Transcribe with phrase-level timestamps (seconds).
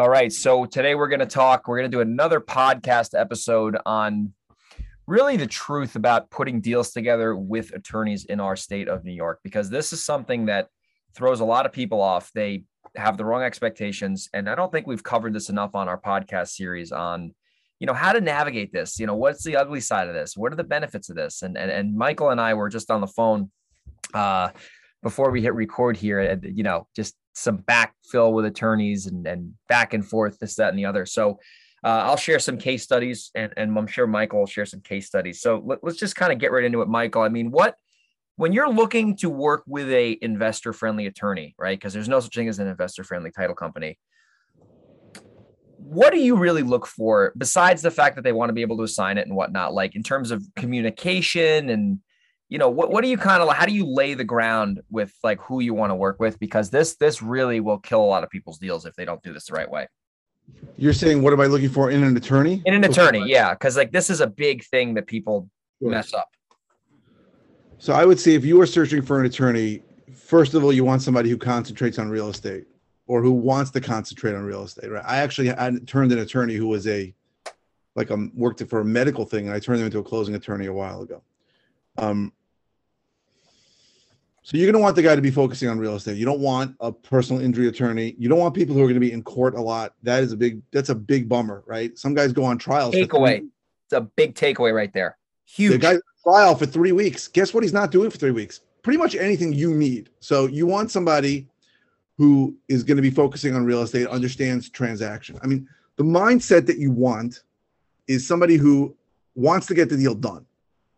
[0.00, 0.32] All right.
[0.32, 4.32] So today we're going to talk, we're going to do another podcast episode on
[5.08, 9.40] really the truth about putting deals together with attorneys in our state of New York,
[9.42, 10.68] because this is something that
[11.16, 12.30] throws a lot of people off.
[12.32, 12.62] They
[12.94, 14.28] have the wrong expectations.
[14.32, 17.34] And I don't think we've covered this enough on our podcast series on,
[17.80, 19.00] you know, how to navigate this.
[19.00, 20.36] You know, what's the ugly side of this?
[20.36, 21.42] What are the benefits of this?
[21.42, 23.50] And and, and Michael and I were just on the phone
[24.14, 24.50] uh
[25.02, 29.54] before we hit record here, and you know, just some backfill with attorneys and, and
[29.68, 31.06] back and forth, this, that, and the other.
[31.06, 31.38] So
[31.84, 35.06] uh, I'll share some case studies and, and I'm sure Michael will share some case
[35.06, 35.40] studies.
[35.40, 37.22] So let, let's just kind of get right into it, Michael.
[37.22, 37.76] I mean, what,
[38.36, 41.78] when you're looking to work with a investor friendly attorney, right?
[41.78, 43.98] Because there's no such thing as an investor friendly title company.
[45.76, 48.76] What do you really look for besides the fact that they want to be able
[48.78, 52.00] to assign it and whatnot, like in terms of communication and
[52.48, 55.12] you know what, what do you kind of how do you lay the ground with
[55.22, 56.38] like who you want to work with?
[56.38, 59.32] Because this this really will kill a lot of people's deals if they don't do
[59.32, 59.86] this the right way.
[60.78, 62.62] You're saying what am i looking for in an attorney?
[62.64, 65.48] In an attorney yeah because like this is a big thing that people
[65.80, 65.90] sure.
[65.90, 66.28] mess up.
[67.78, 69.82] So i would say if you are searching for an attorney
[70.14, 72.64] first of all you want somebody who concentrates on real estate
[73.06, 75.04] or who wants to concentrate on real estate right?
[75.06, 77.14] I actually I turned an attorney who was a
[77.94, 80.64] like um worked for a medical thing and i turned him into a closing attorney
[80.64, 81.22] a while ago.
[81.98, 82.32] Um,
[84.48, 86.16] so you're going to want the guy to be focusing on real estate.
[86.16, 88.14] You don't want a personal injury attorney.
[88.16, 89.92] You don't want people who are going to be in court a lot.
[90.02, 90.62] That is a big.
[90.72, 91.98] That's a big bummer, right?
[91.98, 92.94] Some guys go on trials.
[92.94, 93.46] Takeaway.
[93.84, 95.18] It's a big takeaway right there.
[95.44, 95.72] Huge.
[95.72, 97.28] The guy trial for three weeks.
[97.28, 97.62] Guess what?
[97.62, 98.62] He's not doing for three weeks.
[98.82, 100.08] Pretty much anything you need.
[100.20, 101.46] So you want somebody
[102.16, 105.38] who is going to be focusing on real estate, understands transaction.
[105.42, 107.42] I mean, the mindset that you want
[108.06, 108.96] is somebody who
[109.34, 110.46] wants to get the deal done,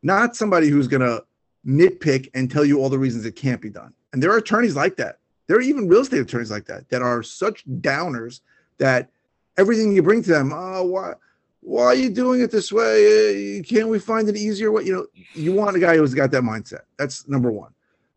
[0.04, 1.24] not somebody who's going to
[1.66, 3.92] nitpick and tell you all the reasons it can't be done.
[4.12, 5.18] And there are attorneys like that.
[5.46, 8.40] There are even real estate attorneys like that that are such downers
[8.78, 9.10] that
[9.58, 11.14] everything you bring to them, oh, why,
[11.60, 13.58] why are you doing it this way?
[13.58, 14.84] Uh, can't we find an easier way?
[14.84, 16.82] You know, you want a guy who's got that mindset.
[16.98, 17.72] That's number one.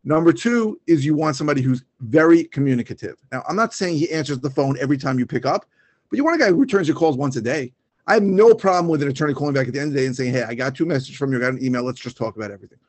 [0.06, 3.16] Number two is you want somebody who's very communicative.
[3.32, 5.66] Now, I'm not saying he answers the phone every time you pick up,
[6.10, 7.74] but you want a guy who returns your calls once a day.
[8.06, 10.06] I have no problem with an attorney calling back at the end of the day
[10.06, 11.84] and saying, Hey, I got two messages from you, I got an email.
[11.84, 12.80] Let's just talk about everything.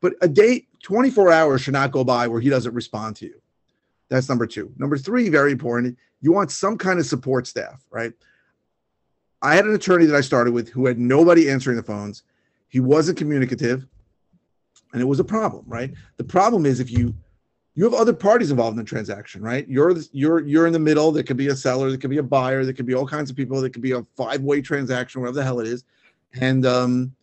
[0.00, 3.40] But a day, 24 hours should not go by where he doesn't respond to you.
[4.08, 4.72] That's number two.
[4.76, 8.12] Number three, very important, you want some kind of support staff, right?
[9.42, 12.24] I had an attorney that I started with who had nobody answering the phones.
[12.68, 13.86] He wasn't communicative,
[14.92, 15.92] and it was a problem, right?
[16.16, 17.14] The problem is if you
[17.74, 19.66] you have other parties involved in the transaction, right?
[19.68, 21.12] You're you're you're in the middle.
[21.12, 23.30] There could be a seller, there could be a buyer, there could be all kinds
[23.30, 23.60] of people.
[23.60, 25.84] There could be a five way transaction, whatever the hell it is,
[26.40, 27.14] and um,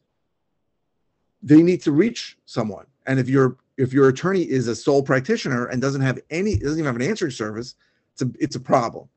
[1.41, 2.85] they need to reach someone.
[3.05, 6.79] And if your if your attorney is a sole practitioner and doesn't have any doesn't
[6.79, 7.75] even have an answering service,
[8.13, 9.07] it's a it's a problem.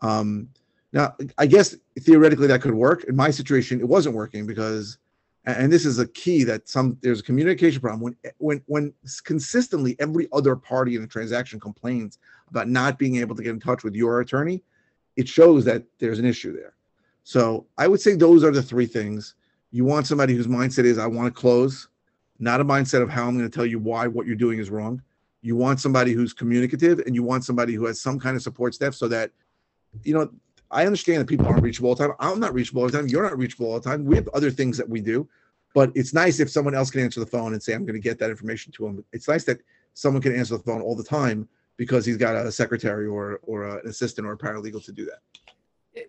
[0.00, 0.48] Um,
[0.92, 3.04] now, I guess theoretically that could work.
[3.04, 4.98] In my situation, it wasn't working because,
[5.46, 8.92] and this is a key that some there's a communication problem when when when
[9.24, 12.18] consistently every other party in a transaction complains
[12.50, 14.62] about not being able to get in touch with your attorney,
[15.16, 16.74] it shows that there's an issue there.
[17.24, 19.34] So I would say those are the three things.
[19.72, 21.88] You want somebody whose mindset is, I want to close,
[22.38, 24.70] not a mindset of how I'm going to tell you why what you're doing is
[24.70, 25.02] wrong.
[25.40, 28.74] You want somebody who's communicative and you want somebody who has some kind of support
[28.74, 29.30] staff so that,
[30.04, 30.30] you know,
[30.70, 32.16] I understand that people aren't reachable all the time.
[32.20, 33.08] I'm not reachable all the time.
[33.08, 34.04] You're not reachable all the time.
[34.04, 35.28] We have other things that we do,
[35.74, 38.00] but it's nice if someone else can answer the phone and say, I'm going to
[38.00, 39.04] get that information to him.
[39.12, 39.60] It's nice that
[39.94, 43.78] someone can answer the phone all the time because he's got a secretary or, or
[43.78, 45.20] an assistant or a paralegal to do that.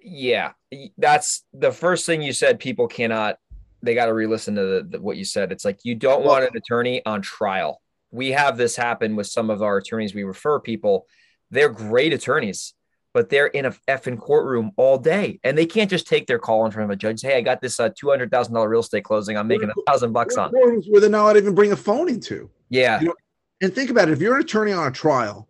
[0.02, 0.52] Yeah,
[0.98, 2.60] that's the first thing you said.
[2.60, 3.40] People cannot
[3.84, 5.52] they got to re-listen to the, the, what you said.
[5.52, 7.82] It's like you don't want an attorney on trial.
[8.12, 10.16] We have this happen with some of our attorneys.
[10.16, 11.06] We refer people;
[11.52, 12.74] they're great attorneys,
[13.14, 16.66] but they're in a effing courtroom all day, and they can't just take their call
[16.66, 17.22] in front of a judge.
[17.22, 19.38] Hey, I got this uh, two hundred thousand dollar real estate closing.
[19.38, 20.52] I'm making a thousand bucks on.
[20.52, 22.50] Where they're not even bring a phone into.
[22.70, 23.02] Yeah.
[23.02, 23.16] You know,
[23.62, 25.48] And think about it: if you're an attorney on a trial,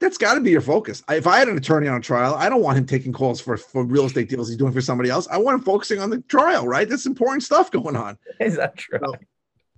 [0.00, 1.02] that's got to be your focus.
[1.10, 3.58] If I had an attorney on a trial, I don't want him taking calls for,
[3.58, 5.28] for real estate deals he's doing for somebody else.
[5.30, 6.88] I want him focusing on the trial, right?
[6.88, 8.16] That's important stuff going on.
[8.40, 8.98] Is that true?
[8.98, 9.14] So,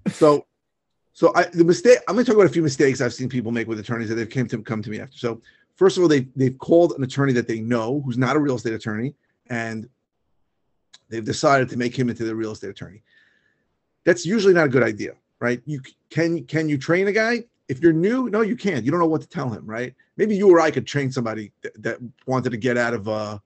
[0.09, 0.47] so,
[1.13, 1.99] so I, the mistake.
[2.09, 4.15] I'm going to talk about a few mistakes I've seen people make with attorneys that
[4.15, 5.19] they've came to come to me after.
[5.19, 5.43] So,
[5.75, 8.55] first of all, they they've called an attorney that they know who's not a real
[8.55, 9.15] estate attorney,
[9.51, 9.89] and
[11.09, 13.03] they've decided to make him into the real estate attorney.
[14.05, 15.61] That's usually not a good idea, right?
[15.67, 17.45] You can can you train a guy?
[17.73, 18.85] If you're new, no, you can't.
[18.85, 19.95] You don't know what to tell him, right?
[20.19, 23.39] Maybe you or I could train somebody that, that wanted to get out of uh,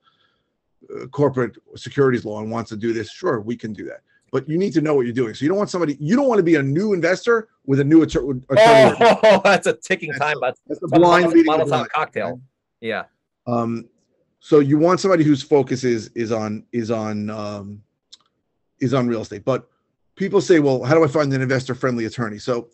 [0.92, 3.08] uh, corporate securities law and wants to do this.
[3.12, 4.00] Sure, we can do that.
[4.32, 5.32] But you need to know what you're doing.
[5.34, 5.96] So you don't want somebody.
[6.00, 8.40] You don't want to be a new investor with a new attorney.
[8.50, 10.38] Oh, that's a ticking That's time.
[10.38, 12.30] a- That's, That's a blind leading Molotov cocktail.
[12.30, 12.38] right?
[12.80, 13.04] Yeah.
[13.46, 13.88] Um,
[14.40, 17.80] so you want somebody whose focus is is on is on um,
[18.80, 19.44] is on real estate.
[19.44, 19.68] But
[20.16, 22.38] people say, well, how do I find an investor friendly attorney?
[22.38, 22.68] So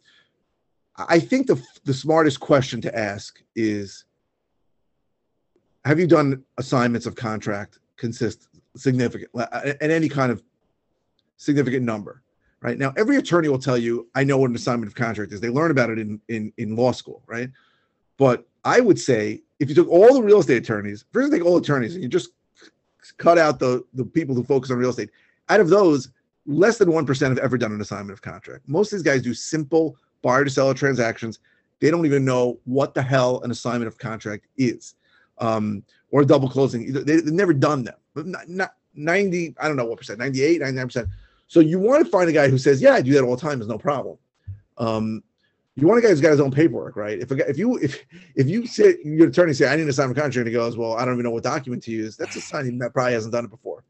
[0.96, 4.04] I think the the smartest question to ask is,
[5.84, 10.42] have you done assignments of contract consist significant and uh, any kind of
[11.36, 12.22] significant number?
[12.60, 15.40] Right now, every attorney will tell you, I know what an assignment of contract is.
[15.40, 17.50] They learn about it in in in law school, right?
[18.18, 21.56] But I would say if you took all the real estate attorneys, first take all
[21.56, 22.30] attorneys, and you just
[23.16, 25.10] cut out the the people who focus on real estate,
[25.48, 26.10] out of those,
[26.46, 28.68] less than one percent have ever done an assignment of contract.
[28.68, 31.40] Most of these guys do simple buyer to seller transactions.
[31.80, 34.94] They don't even know what the hell an assignment of contract is,
[35.38, 36.92] um, or double closing.
[36.92, 37.96] They, they've never done them.
[38.14, 41.08] But not, not 90, I don't know what percent, 98, 99 percent.
[41.48, 43.42] So you want to find a guy who says, "Yeah, I do that all the
[43.42, 43.58] time.
[43.58, 44.16] There's no problem."
[44.78, 45.22] Um,
[45.74, 47.18] you want a guy who's got his own paperwork, right?
[47.18, 48.04] If a guy, if you if
[48.34, 50.76] if you say your attorney say I need to sign a contract, and he goes,
[50.76, 52.16] well, I don't even know what document to use.
[52.16, 53.84] That's a sign that probably hasn't done it before.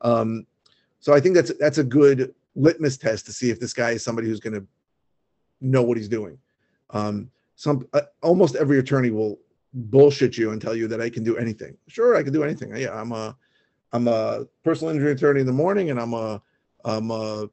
[0.00, 0.46] Um,
[1.00, 4.04] so I think that's that's a good litmus test to see if this guy is
[4.04, 4.66] somebody who's going to
[5.64, 6.38] know what he's doing.
[6.90, 9.38] Um, some uh, almost every attorney will
[9.72, 11.76] bullshit you and tell you that I can do anything.
[11.88, 12.74] Sure, I can do anything.
[12.76, 13.36] Yeah, I'm a
[13.92, 16.42] I'm a personal injury attorney in the morning, and I'm a
[16.84, 17.48] I'm a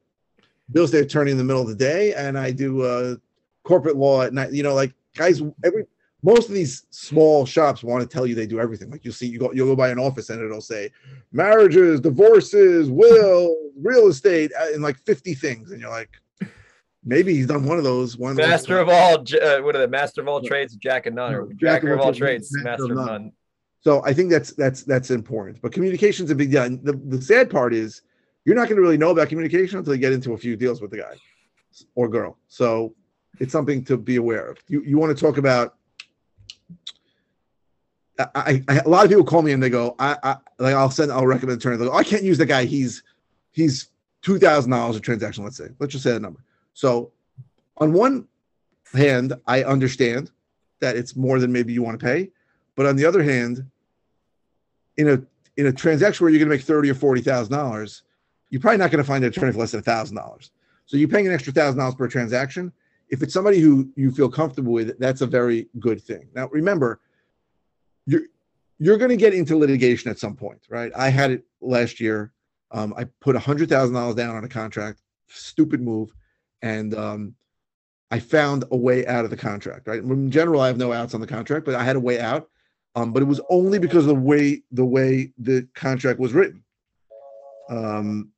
[0.73, 3.15] real estate attorney in the middle of the day, and I do uh,
[3.63, 4.51] corporate law at night.
[4.51, 5.85] You know, like guys, every
[6.23, 8.91] most of these small shops want to tell you they do everything.
[8.91, 10.91] Like you'll see, you go, you'll go by an office and it'll say
[11.31, 15.71] marriages, divorces, will, real estate, uh, and like 50 things.
[15.71, 16.11] And you're like,
[17.03, 18.17] maybe he's done one of those.
[18.17, 20.75] One Master of all, uh, what are the master of all trades?
[20.75, 23.31] Jack and none, or Jack Jacker of all trades, trades, master of none.
[23.81, 25.61] So I think that's that's that's important.
[25.61, 26.63] But communication's a big deal.
[26.63, 28.03] And the, the sad part is
[28.45, 30.81] you're not going to really know about communication until you get into a few deals
[30.81, 31.15] with the guy
[31.95, 32.37] or girl.
[32.47, 32.93] So
[33.39, 34.57] it's something to be aware of.
[34.67, 35.75] You you want to talk about
[38.35, 40.91] I, I, a lot of people call me and they go, I, I like I'll
[40.91, 41.77] send I'll recommend attorney.
[41.77, 42.65] They go, I can't use the guy.
[42.65, 43.03] He's
[43.51, 43.89] he's
[44.21, 45.43] two thousand dollars a transaction.
[45.43, 46.43] Let's say, let's just say the number.
[46.73, 47.11] So,
[47.77, 48.27] on one
[48.93, 50.31] hand, I understand
[50.79, 52.29] that it's more than maybe you want to pay,
[52.75, 53.65] but on the other hand,
[54.97, 55.21] in a
[55.57, 58.03] in a transaction where you're going to make thirty or forty thousand dollars,
[58.49, 60.51] you're probably not going to find an attorney for less than thousand dollars.
[60.85, 62.71] So you're paying an extra thousand dollars per transaction.
[63.09, 66.29] If it's somebody who you feel comfortable with, that's a very good thing.
[66.33, 66.99] Now, remember
[68.05, 68.23] you're
[68.79, 70.91] you're going to get into litigation at some point, right?
[70.95, 72.31] I had it last year.
[72.71, 76.13] Um, I put a hundred thousand dollars down on a contract, stupid move,
[76.61, 77.35] and um,
[78.09, 79.87] I found a way out of the contract.
[79.87, 80.01] Right?
[80.01, 82.49] In general, I have no outs on the contract, but I had a way out.
[82.93, 86.63] Um, but it was only because of the way the way the contract was written.
[87.69, 88.31] Um,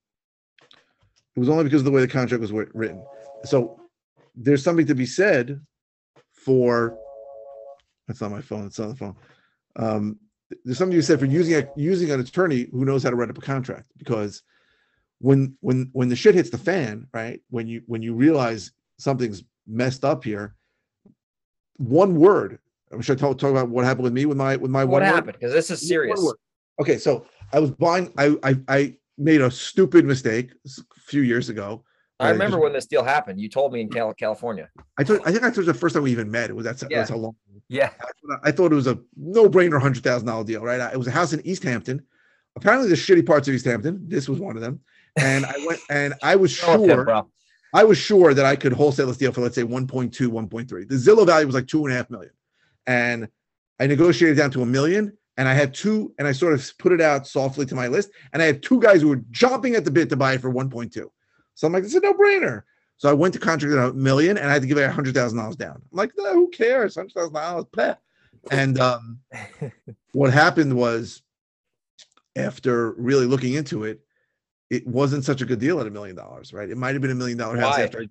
[1.36, 3.04] it was only because of the way the contract was written.
[3.46, 3.80] So
[4.36, 5.60] there's something to be said
[6.32, 6.96] for.
[8.08, 8.68] That's not my phone.
[8.68, 9.16] It's on the phone
[9.76, 10.20] um,
[10.64, 13.30] there's something you said for using a, using an attorney who knows how to write
[13.30, 14.44] up a contract because
[15.24, 17.42] when when when the shit hits the fan, right?
[17.50, 20.56] When you when you realize something's messed up here,
[21.78, 22.60] one word.
[22.92, 25.38] I'm sure talk, talk about what happened with me with my with my What happened?
[25.40, 26.22] Because this is serious.
[26.82, 28.14] Okay, so I was buying.
[28.18, 31.86] I I, I made a stupid mistake a few years ago.
[32.20, 33.40] I I remember just- when this deal happened.
[33.40, 34.70] You told me in Cal- California.
[34.98, 35.22] I told.
[35.26, 36.50] I think I told you the first time we even met.
[36.50, 36.98] It was that's Yeah.
[36.98, 37.36] that's how long.
[37.70, 37.92] Yeah.
[38.44, 40.82] I thought it was a no-brainer, hundred thousand dollar deal, right?
[40.94, 42.02] It was a house in East Hampton.
[42.58, 44.04] Apparently, the shitty parts of East Hampton.
[44.08, 44.82] This was one of them,
[45.18, 47.26] and I went and I was him, sure.
[47.74, 50.68] I was sure that I could wholesale this deal for let's say 1.2, 1.3.
[50.68, 52.32] The Zillow value was like two and a half million,
[52.88, 53.28] and
[53.80, 55.18] I negotiated down to a million.
[55.36, 58.12] And I had two, and I sort of put it out softly to my list,
[58.34, 60.54] and I had two guys who were jumping at the bit to buy it for
[60.54, 60.94] 1.2.
[61.56, 62.62] So I'm like, it's a no-brainer.
[62.98, 65.14] So I went to contract at a million, and I had to give it hundred
[65.16, 65.76] thousand dollars down.
[65.76, 66.96] I'm like, no, who cares?
[66.96, 67.66] Hundred thousand dollars,
[68.52, 69.20] and um,
[70.14, 71.22] what happened was,
[72.36, 74.02] after really looking into it,
[74.70, 76.70] it wasn't such a good deal at a million dollars, right?
[76.70, 77.84] It might have been a million dollar house Why?
[77.84, 78.02] after.
[78.02, 78.06] I,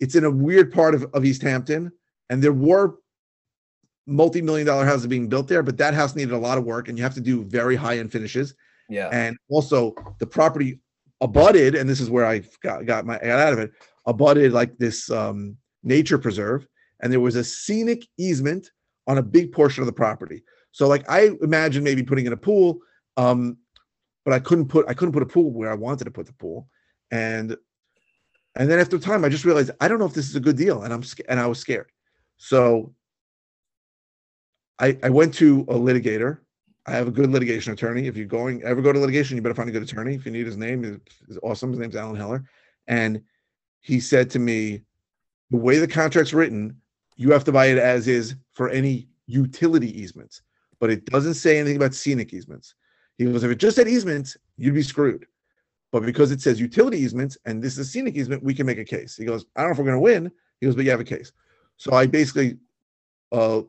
[0.00, 1.92] it's in a weird part of, of East Hampton,
[2.30, 2.96] and there were
[4.06, 6.98] multi-million dollar houses being built there, but that house needed a lot of work, and
[6.98, 8.54] you have to do very high-end finishes.
[8.88, 9.08] Yeah.
[9.12, 10.80] And also the property
[11.20, 13.72] abutted, and this is where I got, got my got out of it,
[14.06, 16.66] abutted like this um, nature preserve,
[17.00, 18.70] and there was a scenic easement
[19.06, 20.42] on a big portion of the property.
[20.72, 22.78] So like I imagine maybe putting in a pool,
[23.16, 23.58] um,
[24.24, 26.32] but I couldn't put I couldn't put a pool where I wanted to put the
[26.32, 26.68] pool,
[27.10, 27.56] and
[28.54, 30.56] and then after time I just realized I don't know if this is a good
[30.56, 31.90] deal, and I'm and I was scared.
[32.36, 32.94] So
[34.78, 36.38] I I went to a litigator.
[36.84, 38.08] I have a good litigation attorney.
[38.08, 40.14] If you're going ever go to litigation, you better find a good attorney.
[40.14, 41.70] If you need his name, is awesome.
[41.70, 42.44] His name's Alan Heller,
[42.88, 43.22] and
[43.80, 44.82] he said to me,
[45.50, 46.80] the way the contract's written,
[47.16, 50.42] you have to buy it as is for any utility easements,
[50.80, 52.74] but it doesn't say anything about scenic easements.
[53.18, 55.26] He goes, if it just said easements, you'd be screwed.
[55.92, 58.78] But because it says utility easements and this is a scenic easement, we can make
[58.78, 59.16] a case.
[59.16, 60.32] He goes, I don't know if we're going to win.
[60.60, 61.32] He goes, but you have a case.
[61.76, 62.56] So I basically
[63.30, 63.62] uh,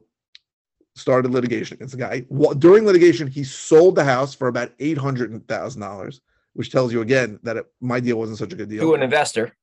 [0.96, 2.26] started litigation against the guy.
[2.30, 6.22] Well, during litigation, he sold the house for about eight hundred thousand dollars,
[6.54, 8.84] which tells you again that it, my deal wasn't such a good deal.
[8.84, 9.54] To an investor.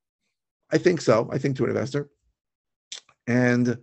[0.71, 1.29] I think so.
[1.33, 2.11] I think to an investor.
[3.27, 3.79] And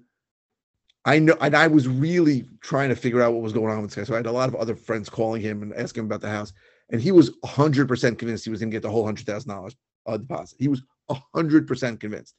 [1.08, 3.92] I know, and I was really trying to figure out what was going on with
[3.92, 4.04] this guy.
[4.04, 6.30] So I had a lot of other friends calling him and asking him about the
[6.30, 6.52] house.
[6.92, 10.58] And he was 100% convinced he was going to get the whole $100,000 uh, deposit.
[10.60, 12.36] He was 100% convinced.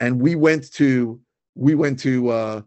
[0.00, 1.20] And we went to,
[1.54, 2.62] we went to, uh,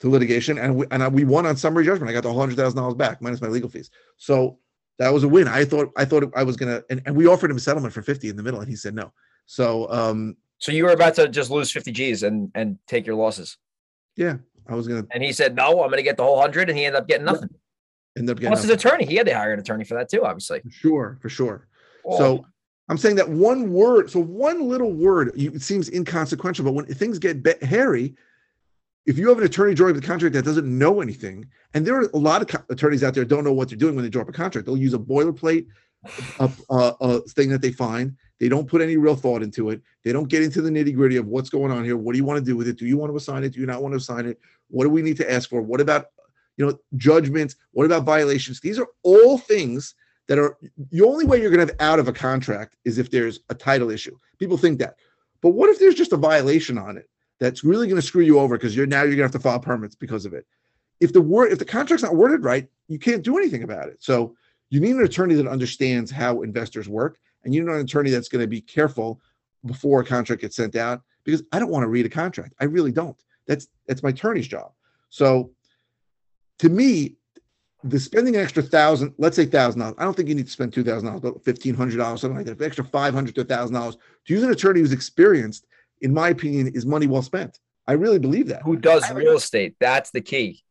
[0.00, 2.08] to litigation and we, and I, we won on summary judgment.
[2.08, 3.90] I got the whole $100,000 back minus my legal fees.
[4.16, 4.58] So
[4.98, 5.48] that was a win.
[5.48, 7.94] I thought, I thought I was going to, and, and we offered him a settlement
[7.94, 9.12] for 50 in the middle and he said no.
[9.46, 13.16] So, um, So you were about to just lose 50 G's and and take your
[13.16, 13.58] losses.
[14.16, 14.36] yeah,
[14.68, 16.78] I was going to And he said, No, I'm gonna get the whole hundred, and
[16.78, 17.48] he ended up getting nothing.
[18.16, 19.04] end up getting Plus his attorney.
[19.06, 20.60] He had to hire an attorney for that too, obviously.
[20.60, 21.68] For sure, for sure.
[22.04, 22.46] Oh, So
[22.88, 27.18] I'm saying that one word, so one little word, it seems inconsequential, but when things
[27.18, 28.14] get be- hairy,
[29.06, 31.96] if you have an attorney drawing up the contract that doesn't know anything, and there
[31.96, 34.10] are a lot of co- attorneys out there don't know what they're doing when they
[34.10, 35.66] draw up a contract, they'll use a boilerplate,
[36.40, 38.16] a, a, a thing that they find.
[38.42, 39.82] They don't put any real thought into it.
[40.02, 41.96] They don't get into the nitty gritty of what's going on here.
[41.96, 42.76] What do you want to do with it?
[42.76, 43.50] Do you want to assign it?
[43.50, 44.40] Do you not want to assign it?
[44.66, 45.62] What do we need to ask for?
[45.62, 46.06] What about,
[46.56, 47.54] you know, judgments?
[47.70, 48.58] What about violations?
[48.58, 49.94] These are all things
[50.26, 50.58] that are
[50.90, 53.54] the only way you're going to have out of a contract is if there's a
[53.54, 54.18] title issue.
[54.40, 54.96] People think that.
[55.40, 57.08] But what if there's just a violation on it
[57.38, 59.38] that's really going to screw you over because you're now you're going to have to
[59.38, 60.48] file permits because of it.
[60.98, 64.02] If the word if the contract's not worded right, you can't do anything about it.
[64.02, 64.34] So
[64.68, 68.28] you need an attorney that understands how investors work, and you need an attorney that's
[68.28, 69.20] going to be careful
[69.66, 72.54] before a contract gets sent out because I don't want to read a contract.
[72.60, 73.16] I really don't.
[73.46, 74.72] That's that's my attorney's job.
[75.10, 75.50] So
[76.58, 77.16] to me,
[77.84, 79.96] the spending an extra thousand, let's say thousand dollars.
[79.98, 82.36] I don't think you need to spend two thousand dollars, but fifteen hundred dollars, something
[82.36, 82.58] like that.
[82.58, 83.96] An extra five hundred to thousand dollars
[84.26, 85.66] to use an attorney who's experienced,
[86.00, 87.58] in my opinion, is money well spent.
[87.88, 88.62] I really believe that.
[88.62, 89.74] who does I- real estate?
[89.80, 90.62] That's the key.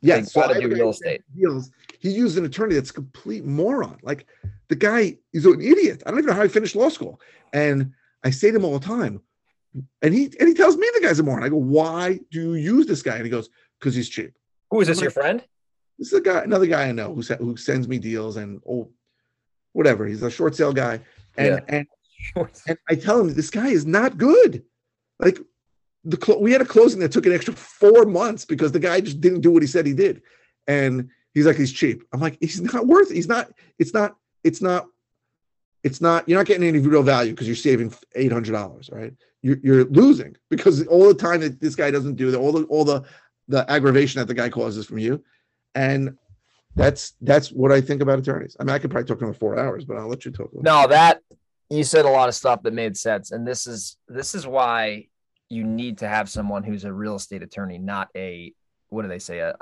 [0.00, 1.22] Yes, They gotta I do real estate.
[1.36, 1.70] Deals.
[1.98, 3.98] He used an attorney that's a complete moron.
[4.02, 4.26] Like
[4.68, 6.02] the guy is an idiot.
[6.06, 7.20] I don't even know how he finished law school.
[7.52, 7.92] And
[8.24, 9.20] I say to him all the time,
[10.02, 11.42] and he and he tells me the guy's a moron.
[11.44, 13.16] I go, why do you use this guy?
[13.16, 14.32] And he goes, because he's cheap.
[14.70, 14.98] Who is this?
[14.98, 15.42] I'm Your friend?
[15.98, 18.90] This is a guy, another guy I know who who sends me deals and oh,
[19.72, 20.06] whatever.
[20.06, 21.00] He's a short sale guy,
[21.36, 21.60] and Yeah.
[21.68, 21.86] and
[22.68, 24.62] and I tell him this guy is not good.
[25.18, 25.38] Like
[26.04, 29.00] the clo- we had a closing that took an extra four months because the guy
[29.00, 30.22] just didn't do what he said he did,
[30.66, 32.02] and he's like he's cheap.
[32.12, 33.10] I'm like he's not worth.
[33.10, 33.50] He's not.
[33.78, 34.16] It's not.
[34.44, 34.86] It's not.
[35.84, 36.28] It's not.
[36.28, 39.12] You're not getting any real value because you're saving eight hundred dollars, right?
[39.42, 42.64] You're you're losing because all the time that this guy doesn't do the all the
[42.64, 43.04] all the
[43.48, 45.22] the aggravation that the guy causes from you,
[45.74, 46.16] and
[46.74, 48.56] that's that's what I think about attorneys.
[48.58, 50.50] I mean, I could probably talk to for four hours, but I'll let you talk.
[50.54, 51.20] No, that
[51.70, 55.06] you said a lot of stuff that made sense, and this is this is why
[55.48, 58.52] you need to have someone who's a real estate attorney, not a
[58.90, 59.52] what do they say?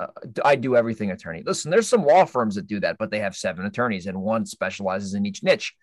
[0.45, 1.43] I do everything attorney.
[1.45, 4.45] Listen, there's some law firms that do that, but they have seven attorneys, and one
[4.45, 5.73] specializes in each niche.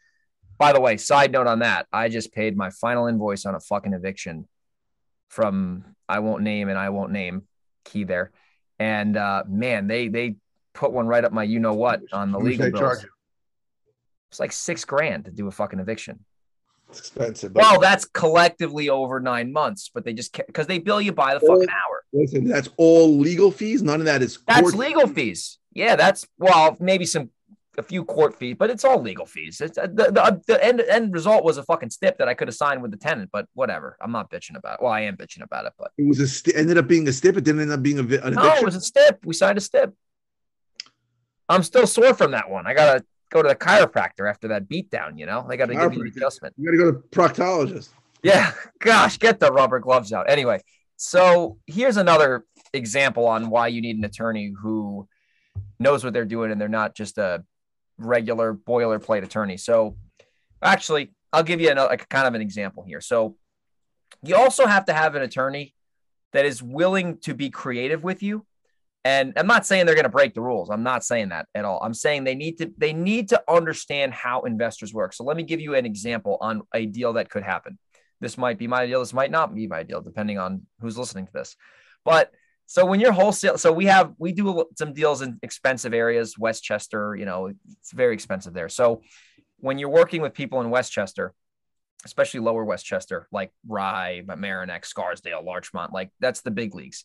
[0.57, 3.61] By the way, side note on that, I just paid my final invoice on a
[3.61, 4.49] fucking eviction
[5.29, 7.43] from I won't name and I won't name
[7.85, 8.31] key there,
[8.79, 10.37] and uh, man, they they
[10.73, 12.81] put one right up my you know what on the legal bills.
[12.81, 13.07] charge?
[14.31, 16.25] It's like six grand to do a fucking eviction.
[16.89, 17.53] It's expensive.
[17.53, 21.35] but- Well, that's collectively over nine months, but they just because they bill you by
[21.35, 21.94] the fucking hour.
[22.15, 23.83] Listen, that's all legal fees.
[23.83, 25.59] None of that is That's legal fees.
[25.73, 27.31] Yeah, that's well, maybe some
[27.77, 29.61] a few court fees, but it's all legal fees.
[29.61, 32.47] It's uh, the, the, the end end result was a fucking stip that I could
[32.47, 33.97] have signed with the tenant, but whatever.
[34.01, 34.83] I'm not bitching about it.
[34.83, 37.13] Well, I am bitching about it, but It was a st- ended up being a
[37.13, 37.37] stip.
[37.37, 38.63] It didn't end up being a vi- an no, eviction.
[38.63, 39.19] it was a stip.
[39.27, 39.93] We signed a stip.
[41.49, 42.67] I'm still sore from that one.
[42.67, 45.19] I gotta go to the chiropractor after that beatdown.
[45.19, 46.17] You know, they got to give me the Chiropractor.
[46.17, 46.55] adjustment.
[46.57, 47.89] you got to go to proctologist.
[48.23, 50.31] Yeah, gosh, get the rubber gloves out.
[50.31, 50.61] Anyway,
[50.97, 55.09] so here's another example on why you need an attorney who
[55.79, 57.45] knows what they're doing and they're not just a
[57.99, 59.57] regular boilerplate attorney.
[59.57, 59.97] So
[60.63, 63.01] actually, I'll give you a like kind of an example here.
[63.01, 63.37] So
[64.23, 65.75] you also have to have an attorney
[66.33, 68.47] that is willing to be creative with you.
[69.05, 70.71] And I'm not saying they're going to break the rules.
[70.71, 71.79] I'm not saying that at all.
[71.83, 75.13] I'm saying they need to they need to understand how investors work.
[75.13, 77.79] So let me give you an example on a deal that could happen.
[78.25, 79.01] This might be my deal.
[79.01, 81.57] This might not be my deal, depending on who's listening to this.
[82.07, 82.33] But
[82.65, 87.15] so when you're wholesale, so we have we do some deals in expensive areas, Westchester.
[87.15, 88.71] You know, it's very expensive there.
[88.71, 89.03] So
[89.59, 91.35] when you're working with people in Westchester,
[92.07, 97.05] especially lower Westchester, like Rye, Mamaroneck, Scarsdale, Larchmont, like that's the big leagues.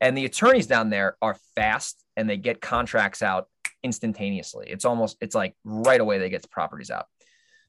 [0.00, 3.48] And the attorneys down there are fast and they get contracts out
[3.82, 4.66] instantaneously.
[4.70, 7.06] It's almost, it's like right away they get the properties out.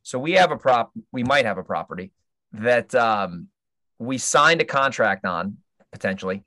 [0.04, 2.12] So we have a prop, we might have a property
[2.56, 3.48] that um,
[4.00, 5.58] we signed a contract on
[5.92, 6.44] potentially,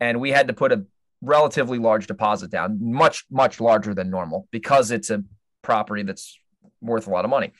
[0.00, 0.84] and we had to put a
[1.20, 5.22] relatively large deposit down, much, much larger than normal because it's a
[5.62, 6.38] property that's
[6.80, 7.52] worth a lot of money.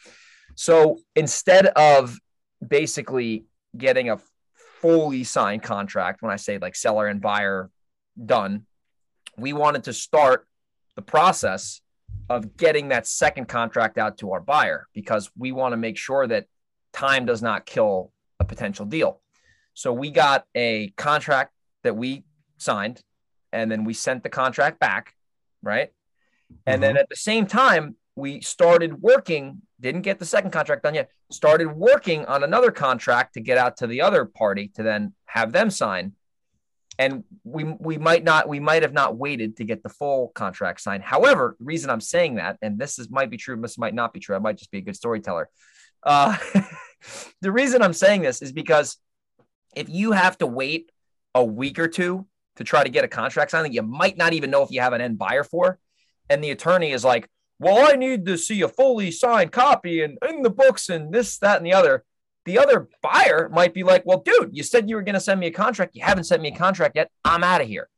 [0.54, 2.18] So instead of
[2.66, 3.44] basically
[3.76, 4.18] getting a
[4.80, 7.70] fully signed contract, when I say like seller and buyer
[8.24, 8.66] done,
[9.36, 10.46] we wanted to start
[10.96, 11.80] the process
[12.28, 16.26] of getting that second contract out to our buyer because we want to make sure
[16.26, 16.46] that
[16.98, 19.20] time does not kill a potential deal.
[19.74, 21.52] So we got a contract
[21.84, 22.24] that we
[22.56, 23.00] signed
[23.52, 25.14] and then we sent the contract back,
[25.62, 25.90] right?
[26.66, 26.80] And mm-hmm.
[26.80, 31.10] then at the same time, we started working, didn't get the second contract done yet,
[31.30, 35.52] started working on another contract to get out to the other party to then have
[35.52, 36.14] them sign.
[36.98, 40.80] And we we might not we might have not waited to get the full contract
[40.80, 41.04] signed.
[41.04, 44.12] However, the reason I'm saying that, and this is might be true, this might not
[44.12, 44.34] be true.
[44.34, 45.48] I might just be a good storyteller.
[46.02, 46.36] Uh,
[47.40, 48.98] the reason I'm saying this is because
[49.74, 50.90] if you have to wait
[51.34, 52.26] a week or two
[52.56, 54.80] to try to get a contract signed that you might not even know if you
[54.80, 55.78] have an end buyer for,
[56.28, 57.28] and the attorney is like,
[57.60, 61.38] well, I need to see a fully signed copy and in the books and this,
[61.38, 62.04] that, and the other.
[62.44, 65.38] The other buyer might be like, well, dude, you said you were going to send
[65.38, 65.94] me a contract.
[65.94, 67.10] You haven't sent me a contract yet.
[67.24, 67.88] I'm out of here.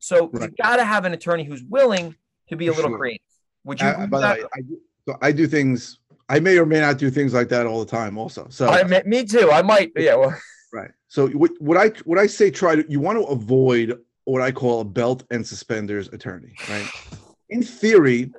[0.00, 0.50] So right.
[0.50, 2.16] you got to have an attorney who's willing
[2.48, 2.98] to be a little sure.
[2.98, 3.26] creative.
[3.64, 3.86] Would you?
[3.86, 5.98] Uh, by the way, I do, so I do things.
[6.30, 8.16] I may or may not do things like that all the time.
[8.16, 9.50] Also, so I, me too.
[9.50, 9.90] I might.
[9.96, 10.14] Yeah.
[10.14, 10.40] Well.
[10.72, 10.92] Right.
[11.08, 14.52] So what, what I what I say try to you want to avoid what I
[14.52, 16.54] call a belt and suspenders attorney.
[16.68, 16.88] Right.
[17.48, 18.32] In theory,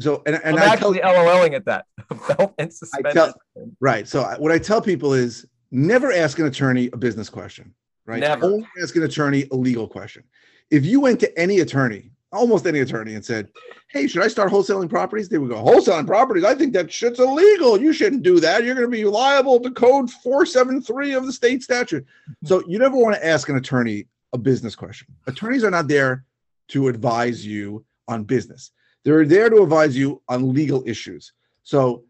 [0.00, 1.86] so and, and I'm I actually tell, LOLing at that
[2.28, 2.72] belt and
[3.12, 3.32] Tell,
[3.78, 4.08] right.
[4.08, 7.72] So what I tell people is never ask an attorney a business question.
[8.04, 8.18] Right.
[8.18, 8.46] Never.
[8.46, 10.24] Only ask an attorney a legal question.
[10.72, 13.48] If you went to any attorney, almost any attorney, and said,
[13.88, 16.44] "Hey, should I start wholesaling properties?" They would go, "Wholesaling properties?
[16.44, 17.80] I think that shit's illegal.
[17.80, 18.64] You shouldn't do that.
[18.64, 22.04] You're going to be liable to Code 473 of the state statute."
[22.44, 25.06] so you never want to ask an attorney a business question.
[25.26, 26.24] Attorneys are not there
[26.68, 28.72] to advise you on business.
[29.04, 31.32] They're there to advise you on legal issues.
[31.62, 32.04] So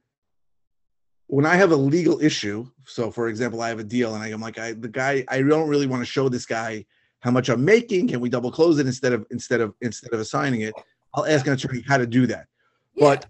[1.27, 4.41] when I have a legal issue, so for example, I have a deal and I'm
[4.41, 6.87] like, I the guy, I don't really want to show this guy
[7.25, 8.09] how much I'm making.
[8.09, 10.75] Can we double close it instead of instead of instead of assigning it?
[11.15, 12.47] I'll ask an attorney how to do that.
[12.95, 13.07] Yeah.
[13.07, 13.27] But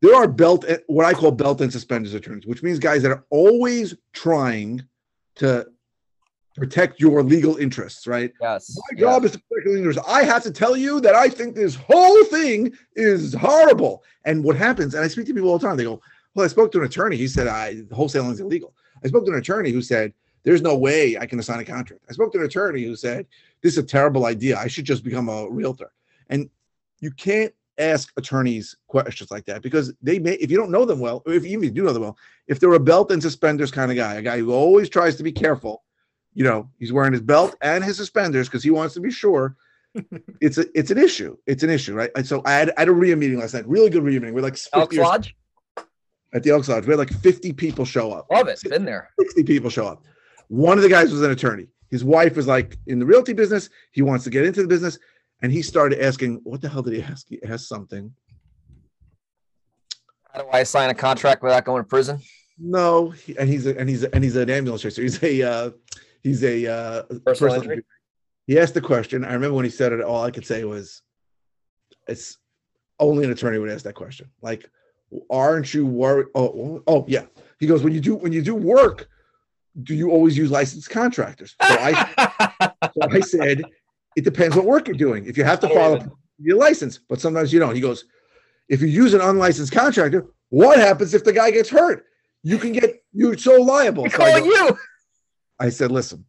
[0.00, 3.24] there are belt what I call belt and suspenders attorneys, which means guys that are
[3.30, 4.84] always trying
[5.36, 5.66] to
[6.56, 8.32] protect your legal interests, right?
[8.40, 8.78] Yes.
[8.92, 10.02] My job is to protect your interests.
[10.06, 14.04] I have to tell you that I think this whole thing is horrible.
[14.24, 16.00] And what happens, and I speak to people all the time, they go,
[16.34, 17.16] Well, I spoke to an attorney.
[17.16, 18.72] He said I wholesaling is illegal.
[19.04, 20.12] I spoke to an attorney who said,
[20.44, 22.04] There's no way I can assign a contract.
[22.08, 23.26] I spoke to an attorney who said,
[23.62, 24.58] This is a terrible idea.
[24.58, 25.92] I should just become a realtor.
[26.28, 26.50] And
[27.00, 31.00] you can't ask attorneys questions like that because they may, if you don't know them
[31.00, 33.70] well, or if even you do know them well, if they're a belt and suspenders
[33.70, 35.82] kind of guy, a guy who always tries to be careful
[36.34, 39.56] you know, he's wearing his belt and his suspenders because he wants to be sure.
[40.40, 41.36] it's a it's an issue.
[41.46, 42.10] It's an issue, right?
[42.16, 44.34] And so I had, I had a REIA meeting last night, really good REIA meeting.
[44.34, 45.36] We're like Elks Lodge.
[46.34, 48.26] At the Elks Lodge, we had like 50 people show up.
[48.30, 48.62] Love it.
[48.62, 49.10] Been there.
[49.20, 50.02] 60 people show up.
[50.48, 51.68] One of the guys was an attorney.
[51.90, 53.68] His wife was like in the realty business.
[53.92, 54.98] He wants to get into the business.
[55.42, 57.26] And he started asking, what the hell did he ask?
[57.28, 58.12] He asked something.
[60.32, 62.20] How do I sign a contract without going to prison?
[62.58, 65.02] No, he, and he's a, and he's a, and he's an ambulance chaser.
[65.02, 65.70] He's a uh,
[66.22, 67.84] He's a uh, personal injury.
[68.46, 69.24] He asked the question.
[69.24, 70.00] I remember when he said it.
[70.00, 71.02] All I could say was,
[72.06, 72.38] "It's
[72.98, 74.68] only an attorney would ask that question." Like,
[75.30, 76.28] aren't you worried?
[76.34, 77.26] Oh, oh yeah.
[77.58, 79.08] He goes, "When you do when you do work,
[79.82, 83.64] do you always use licensed contractors?" So I, so I said,
[84.16, 85.26] "It depends what work you're doing.
[85.26, 86.04] If you have to follow
[86.38, 88.04] your license, but sometimes you don't." He goes,
[88.68, 92.04] "If you use an unlicensed contractor, what happens if the guy gets hurt?"
[92.44, 94.06] You can get you're so liable.
[94.06, 94.78] I So I, go- you.
[95.60, 96.24] I said, listen,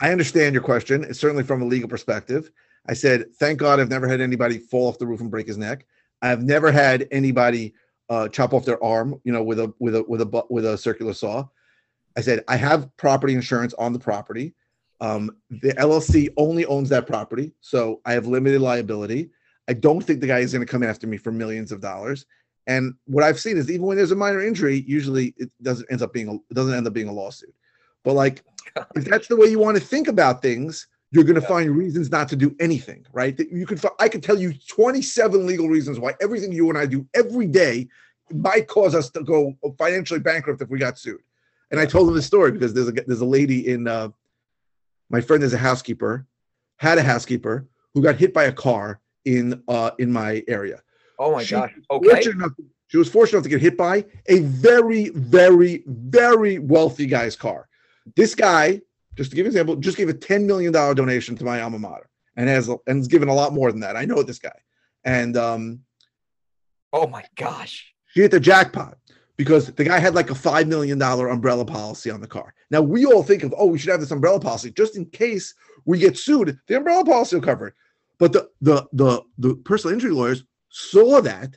[0.00, 1.04] I understand your question.
[1.04, 2.50] It's certainly from a legal perspective.
[2.88, 5.58] I said, thank God I've never had anybody fall off the roof and break his
[5.58, 5.84] neck.
[6.22, 7.74] I've never had anybody
[8.08, 10.78] uh, chop off their arm, you know, with a with a with a with a
[10.78, 11.46] circular saw.
[12.16, 14.54] I said, I have property insurance on the property.
[15.00, 19.30] Um, the LLC only owns that property, so I have limited liability.
[19.68, 22.26] I don't think the guy is going to come after me for millions of dollars.
[22.66, 26.02] And what I've seen is even when there's a minor injury, usually it doesn't end
[26.02, 27.54] up being a, it doesn't end up being a lawsuit.
[28.04, 28.42] But like,
[28.94, 32.10] if that's the way you want to think about things, you're going to find reasons
[32.10, 33.36] not to do anything, right?
[33.36, 36.86] That you could, I could tell you 27 legal reasons why everything you and I
[36.86, 37.88] do every day
[38.32, 41.20] might cause us to go financially bankrupt if we got sued.
[41.70, 44.08] And I told him this story because there's a there's a lady in uh,
[45.08, 46.26] my friend is a housekeeper,
[46.76, 50.82] had a housekeeper who got hit by a car in uh in my area.
[51.18, 51.72] Oh my She- gosh.
[51.90, 52.30] Okay.
[52.30, 52.52] Enough,
[52.88, 57.68] she was fortunate enough to get hit by a very, very, very wealthy guy's car.
[58.16, 58.80] This guy,
[59.16, 62.08] just to give an example, just gave a $10 million donation to my alma mater
[62.36, 63.96] and has and has given a lot more than that.
[63.96, 64.58] I know this guy.
[65.04, 65.80] And um
[66.92, 67.94] Oh my gosh.
[68.12, 68.98] she hit the jackpot
[69.40, 72.52] because the guy had like a $5 million umbrella policy on the car.
[72.70, 75.54] Now we all think of, oh, we should have this umbrella policy just in case
[75.86, 76.58] we get sued.
[76.66, 77.74] The umbrella policy will cover it.
[78.18, 81.56] But the the the the personal injury lawyers saw that.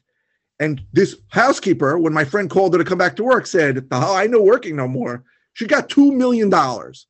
[0.61, 4.15] And this housekeeper, when my friend called her to come back to work, said, Oh,
[4.15, 5.25] I know working no more.
[5.51, 6.49] She got $2 million,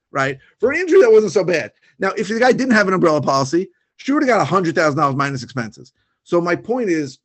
[0.10, 0.40] right?
[0.60, 1.72] For an injury that wasn't so bad.
[2.00, 5.44] Now, if the guy didn't have an umbrella policy, she would have got $100,000 minus
[5.44, 5.94] expenses.
[6.24, 7.20] So my point is,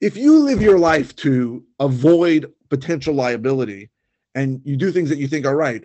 [0.00, 3.90] if you live your life to avoid potential liability
[4.34, 5.84] and you do things that you think are right,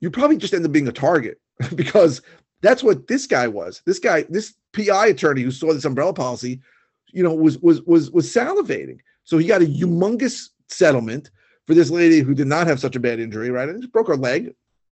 [0.00, 1.40] you probably just end up being a target
[1.74, 2.22] because
[2.62, 3.82] that's what this guy was.
[3.84, 6.60] This guy, this PI attorney who saw this umbrella policy,
[7.12, 8.98] you know, was was was was salivating.
[9.24, 11.30] So he got a humongous settlement
[11.66, 13.68] for this lady who did not have such a bad injury, right?
[13.68, 14.54] And she broke her leg,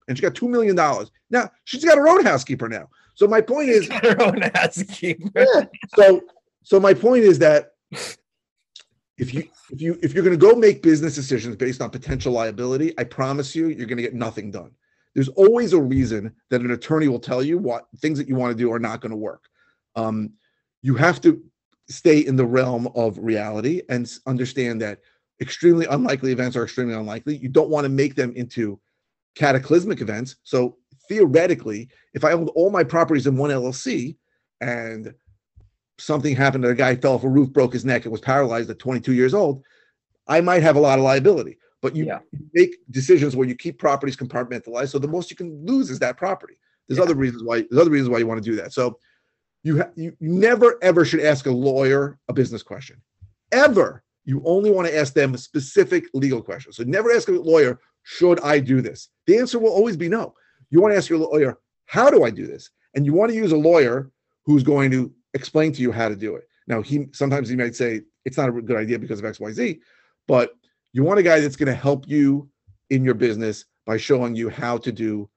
[0.07, 1.11] and she got two million dollars.
[1.29, 2.89] Now she's got her own housekeeper now.
[3.15, 5.31] So my point is, her own housekeeper.
[5.35, 5.65] yeah.
[5.95, 6.21] So
[6.63, 7.73] so my point is that
[9.17, 12.33] if you if you if you're going to go make business decisions based on potential
[12.33, 14.71] liability, I promise you you're going to get nothing done.
[15.13, 18.51] There's always a reason that an attorney will tell you what things that you want
[18.51, 19.45] to do are not going to work.
[19.95, 20.33] Um,
[20.81, 21.41] you have to
[21.87, 24.99] stay in the realm of reality and understand that
[25.41, 27.37] extremely unlikely events are extremely unlikely.
[27.37, 28.79] You don't want to make them into
[29.35, 30.37] cataclysmic events.
[30.43, 34.17] So theoretically, if I owned all my properties in one LLC
[34.61, 35.13] and
[35.97, 38.69] something happened to a guy fell off a roof, broke his neck, and was paralyzed
[38.69, 39.63] at 22 years old,
[40.27, 41.57] I might have a lot of liability.
[41.81, 42.19] But you Yeah.
[42.53, 44.89] make decisions where you keep properties compartmentalized.
[44.89, 46.59] So the most you can lose is that property.
[46.87, 47.03] There's Yeah.
[47.03, 47.61] other reasons why.
[47.69, 48.73] There's other reasons why you want to do that.
[48.73, 48.99] So
[49.63, 53.01] you ha- you never ever should ask a lawyer a business question,
[53.51, 54.03] ever.
[54.25, 56.77] You only want to ask them a specific legal questions.
[56.77, 59.09] So never ask a lawyer, should I do this?
[59.27, 60.33] The answer will always be no.
[60.71, 62.71] You want to ask your lawyer, how do I do this?
[62.95, 64.09] And you want to use a lawyer
[64.45, 66.45] who's going to explain to you how to do it.
[66.65, 69.79] Now, he sometimes he might say it's not a good idea because of XYZ,
[70.27, 70.53] but
[70.93, 72.49] you want a guy that's going to help you
[72.89, 75.29] in your business by showing you how to do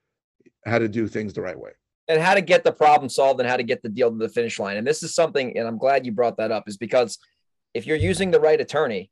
[0.64, 1.72] how to do things the right way.
[2.08, 4.28] and how to get the problem solved and how to get the deal to the
[4.28, 4.76] finish line.
[4.78, 7.18] And this is something, and I'm glad you brought that up, is because
[7.74, 9.11] if you're using the right attorney,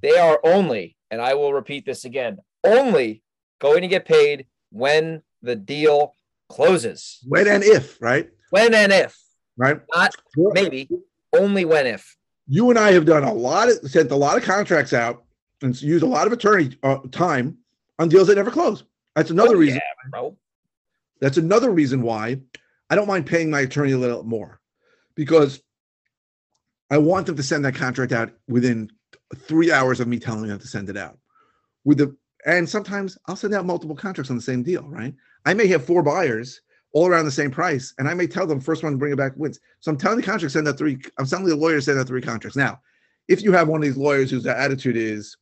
[0.00, 3.22] they are only, and I will repeat this again, only
[3.60, 6.14] going to get paid when the deal
[6.48, 7.18] closes.
[7.26, 8.28] When and if, right?
[8.50, 9.18] When and if,
[9.58, 9.80] Right?
[9.94, 10.88] not maybe,
[11.36, 12.16] only when if.
[12.46, 15.24] you and I have done a lot of sent a lot of contracts out
[15.62, 17.58] and used a lot of attorney uh, time
[17.98, 18.84] on deals that never close.
[19.16, 19.76] That's another Oh, reason.
[19.76, 20.36] yeah, bro.
[21.20, 22.40] That's another reason why
[22.88, 24.60] I don't mind paying my attorney a little more
[25.16, 25.60] because
[26.90, 28.90] I want them to send that contract out within
[29.36, 31.18] three hours of me telling them to send it out.
[31.84, 32.16] With the
[32.46, 35.12] and sometimes I'll send out multiple contracts on the same deal, right?
[35.44, 36.60] I may have four buyers
[36.92, 39.16] all around the same price, and I may tell them first one to bring it
[39.16, 39.60] back wins.
[39.80, 40.98] So I'm telling the contract send out three.
[41.18, 42.56] I'm telling the lawyer send out three contracts.
[42.56, 42.80] Now,
[43.28, 45.36] if you have one of these lawyers whose attitude is,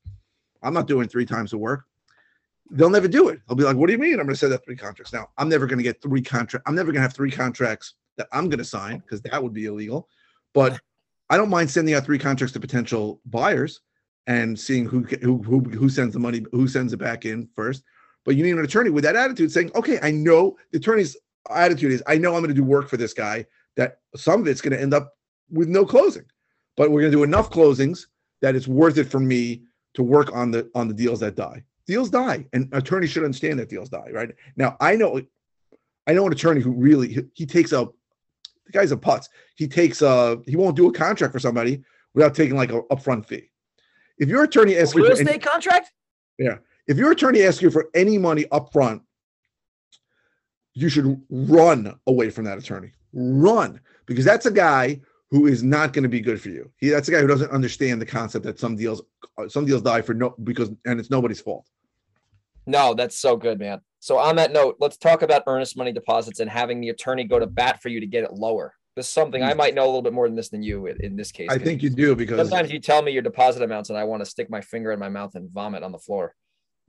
[0.62, 1.84] I'm not doing three times the work,
[2.70, 3.40] they'll never do it.
[3.46, 4.14] They'll be like, "What do you mean?
[4.14, 6.66] I'm going to send out three contracts." Now, I'm never going to get three contract.
[6.68, 9.52] I'm never going to have three contracts that I'm going to sign because that would
[9.52, 10.08] be illegal.
[10.52, 10.80] But
[11.30, 13.82] I don't mind sending out three contracts to potential buyers
[14.26, 17.84] and seeing who who who, who sends the money, who sends it back in first.
[18.24, 21.16] But you need an attorney with that attitude, saying, "Okay, I know the attorney's
[21.50, 23.46] attitude is, I know I'm going to do work for this guy.
[23.76, 25.14] That some of it's going to end up
[25.50, 26.24] with no closing,
[26.76, 28.06] but we're going to do enough closings
[28.40, 29.62] that it's worth it for me
[29.94, 31.62] to work on the on the deals that die.
[31.86, 34.08] Deals die, and attorneys should understand that deals die.
[34.12, 35.20] Right now, I know,
[36.06, 37.88] I know an attorney who really he, he takes a
[38.66, 39.28] the guy's a putz.
[39.54, 41.82] He takes a he won't do a contract for somebody
[42.14, 43.50] without taking like a upfront fee.
[44.18, 45.92] if your attorney asks real you estate for any, contract.
[46.86, 49.02] if your attorney asks you for any money up front,
[50.76, 52.92] you should run away from that attorney.
[53.14, 56.70] Run because that's a guy who is not going to be good for you.
[56.76, 59.02] He, that's a guy who doesn't understand the concept that some deals
[59.48, 61.66] some deals die for no because and it's nobody's fault.
[62.66, 63.80] No, that's so good, man.
[64.00, 67.38] So on that note, let's talk about earnest money deposits and having the attorney go
[67.38, 68.74] to bat for you to get it lower.
[68.96, 70.96] This is something I might know a little bit more than this than you in,
[71.04, 71.48] in this case.
[71.50, 74.22] I think you do because sometimes you tell me your deposit amounts and I want
[74.22, 76.34] to stick my finger in my mouth and vomit on the floor.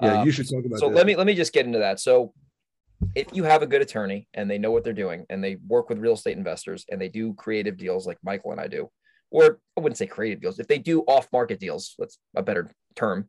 [0.02, 0.96] yeah, Um, you should talk about so this.
[0.96, 2.00] let me let me just get into that.
[2.00, 2.34] So
[3.16, 5.90] if you have a good attorney and they know what they're doing and they work
[5.90, 8.90] with real estate investors and they do creative deals like Michael and I do,
[9.30, 13.28] or I wouldn't say creative deals, if they do off-market deals, that's a better term,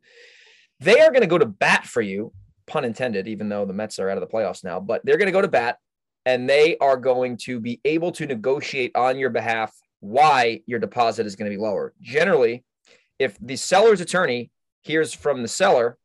[0.79, 2.31] they are going to go to bat for you,
[2.67, 5.27] pun intended, even though the Mets are out of the playoffs now, but they're going
[5.27, 5.77] to go to bat
[6.25, 11.25] and they are going to be able to negotiate on your behalf why your deposit
[11.25, 11.93] is going to be lower.
[12.01, 12.63] Generally,
[13.19, 14.49] if the seller's attorney
[14.81, 15.97] hears from the seller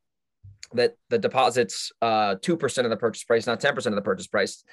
[0.75, 4.65] that the deposit's uh, 2% of the purchase price, not 10% of the purchase price,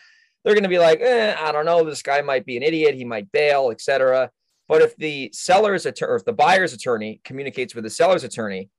[0.44, 2.96] they're going to be like, eh, I don't know, this guy might be an idiot,
[2.96, 4.32] he might bail, etc.
[4.68, 8.70] But if the seller's attorney, or if the buyer's attorney communicates with the seller's attorney,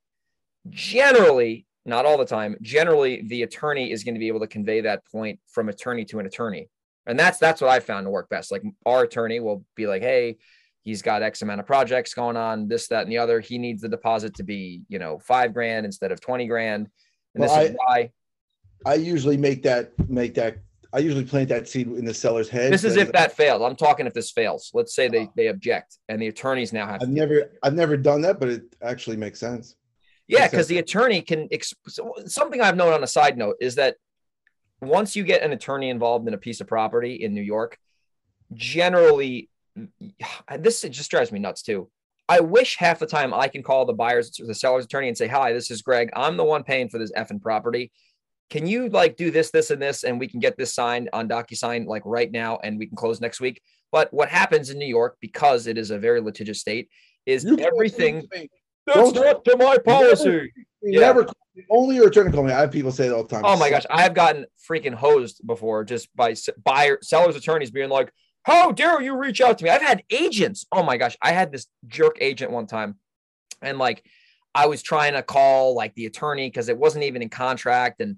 [0.69, 4.81] generally, not all the time, generally the attorney is going to be able to convey
[4.81, 6.69] that point from attorney to an attorney.
[7.05, 8.51] And that's that's what I found to work best.
[8.51, 10.37] Like our attorney will be like, hey,
[10.83, 13.39] he's got X amount of projects going on, this, that, and the other.
[13.39, 16.87] He needs the deposit to be, you know, five grand instead of 20 grand.
[17.35, 18.11] And Well, this is why.
[18.85, 20.57] I usually make that make that
[20.93, 22.71] I usually plant that seed in the seller's head.
[22.71, 23.61] This is if that fails.
[23.61, 24.69] I'm talking if this fails.
[24.73, 28.21] Let's say they they object and the attorneys now have I've never I've never done
[28.21, 29.75] that, but it actually makes sense.
[30.27, 31.49] Yeah, because the attorney can.
[31.49, 33.97] Exp- something I've known on a side note is that
[34.81, 37.77] once you get an attorney involved in a piece of property in New York,
[38.53, 39.49] generally,
[40.57, 41.89] this just drives me nuts too.
[42.29, 45.27] I wish half the time I can call the buyer's, the seller's attorney and say,
[45.27, 46.09] "Hi, this is Greg.
[46.15, 47.91] I'm the one paying for this effing property.
[48.49, 51.27] Can you like do this, this, and this, and we can get this signed on
[51.27, 54.87] DocuSign like right now, and we can close next week." But what happens in New
[54.87, 56.89] York, because it is a very litigious state,
[57.25, 58.21] is You everything.
[58.21, 58.49] say to me,
[58.85, 60.29] That's Don't- not to my policy.
[60.29, 60.49] you
[60.81, 60.99] Yeah.
[60.99, 61.25] Never
[61.69, 62.51] only your attorney call me.
[62.51, 63.43] I have people say it all the time.
[63.45, 67.71] Oh my gosh, I have gotten freaking hosed before just by s- buyer sellers attorneys
[67.71, 68.11] being like,
[68.43, 70.65] "How dare you reach out to me?" I've had agents.
[70.71, 72.95] Oh my gosh, I had this jerk agent one time,
[73.61, 74.03] and like
[74.55, 78.17] I was trying to call like the attorney because it wasn't even in contract, and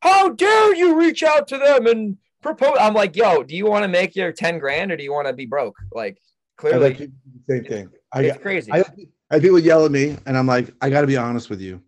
[0.00, 2.76] how dare you reach out to them and propose?
[2.78, 5.28] I'm like, yo, do you want to make your ten grand or do you want
[5.28, 5.76] to be broke?
[5.92, 6.18] Like
[6.56, 7.10] clearly, the
[7.48, 7.88] same thing.
[8.12, 8.72] I it's crazy.
[8.72, 8.84] I,
[9.30, 11.80] I people yell at me, and I'm like, I got to be honest with you.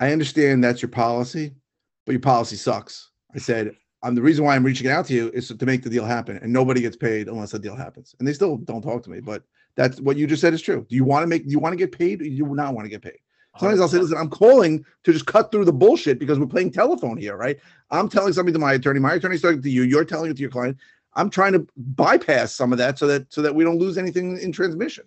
[0.00, 1.54] I understand that's your policy,
[2.06, 3.10] but your policy sucks.
[3.34, 5.90] I said, I'm the reason why I'm reaching out to you is to make the
[5.90, 8.14] deal happen, and nobody gets paid unless the deal happens.
[8.18, 9.42] And they still don't talk to me, but
[9.76, 10.86] that's what you just said is true.
[10.88, 11.44] Do you want to make?
[11.44, 12.20] Do you want to get paid?
[12.20, 13.18] Or do you not want to get paid?
[13.58, 16.70] Sometimes I'll say, listen, I'm calling to just cut through the bullshit because we're playing
[16.70, 17.58] telephone here, right?
[17.90, 20.40] I'm telling something to my attorney, my attorney's talking to you, you're telling it to
[20.40, 20.76] your client.
[21.14, 24.38] I'm trying to bypass some of that so that so that we don't lose anything
[24.38, 25.04] in transmission.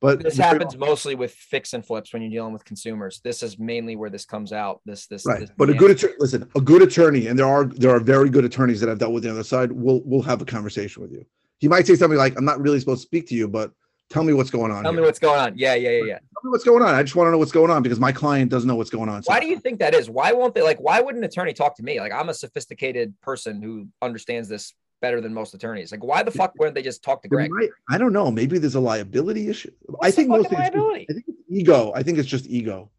[0.00, 3.20] But this happens mostly with fix and flips when you're dealing with consumers.
[3.24, 4.80] This is mainly where this comes out.
[4.84, 5.40] This, this, right.
[5.40, 8.30] this But a good attorney, listen, a good attorney, and there are there are very
[8.30, 9.72] good attorneys that I've dealt with the other side.
[9.72, 11.26] Will will have a conversation with you.
[11.58, 13.72] He might say something like, "I'm not really supposed to speak to you, but
[14.08, 14.82] tell me what's going on.
[14.84, 15.00] Tell here.
[15.00, 15.58] me what's going on.
[15.58, 16.18] Yeah, yeah, yeah, yeah.
[16.18, 16.94] Tell me what's going on.
[16.94, 19.08] I just want to know what's going on because my client doesn't know what's going
[19.08, 19.22] on.
[19.24, 20.08] Why do you think that is?
[20.08, 20.78] Why won't they like?
[20.78, 22.00] Why would an attorney talk to me?
[22.00, 25.92] Like I'm a sophisticated person who understands this better than most attorneys.
[25.92, 27.50] Like why the fuck wouldn't they just talk to Greg?
[27.50, 28.30] might- I don't know.
[28.30, 29.70] Maybe there's a liability issue.
[29.88, 31.06] I What's the think most fucking things.
[31.08, 31.92] I think it's ego.
[31.94, 32.90] I think it's just ego,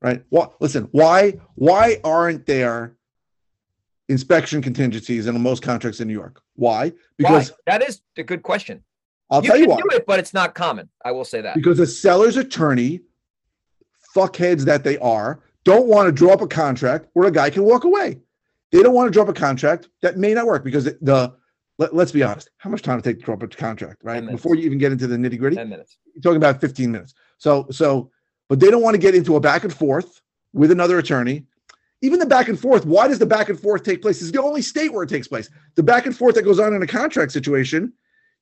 [0.00, 0.24] right?
[0.30, 0.88] Well, listen.
[0.92, 2.96] Why why aren't there
[4.08, 6.40] inspection contingencies in most contracts in New York?
[6.54, 6.92] Why?
[7.16, 7.56] Because why?
[7.66, 8.84] That is a good question.
[9.30, 9.76] I'll you tell you why.
[9.76, 10.88] do it, but it's not common.
[11.04, 11.56] I will say that.
[11.56, 13.00] Because a seller's attorney,
[14.14, 17.64] fuckheads that they are, don't want to draw up a contract where a guy can
[17.64, 18.20] walk away.
[18.74, 21.32] They don't want to drop a contract that may not work because the,
[21.78, 24.28] let, us be honest, how much time to take to drop a contract, right?
[24.28, 25.96] Before you even get into the nitty gritty, Ten minutes.
[26.12, 27.14] you're talking about 15 minutes.
[27.38, 28.10] So, so,
[28.48, 30.20] but they don't want to get into a back and forth
[30.52, 31.44] with another attorney.
[32.02, 34.20] Even the back and forth, why does the back and forth take place?
[34.20, 35.48] Is the only state where it takes place.
[35.76, 37.92] The back and forth that goes on in a contract situation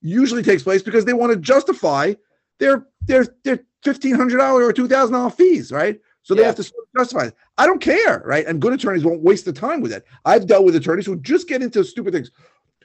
[0.01, 2.15] usually takes place because they want to justify
[2.59, 5.99] their their their fifteen hundred dollar or two thousand dollar fees, right?
[6.23, 7.35] So they have to it.
[7.57, 8.45] I don't care, right?
[8.45, 10.05] And good attorneys won't waste the time with it.
[10.25, 12.31] I've dealt with attorneys who just get into stupid things.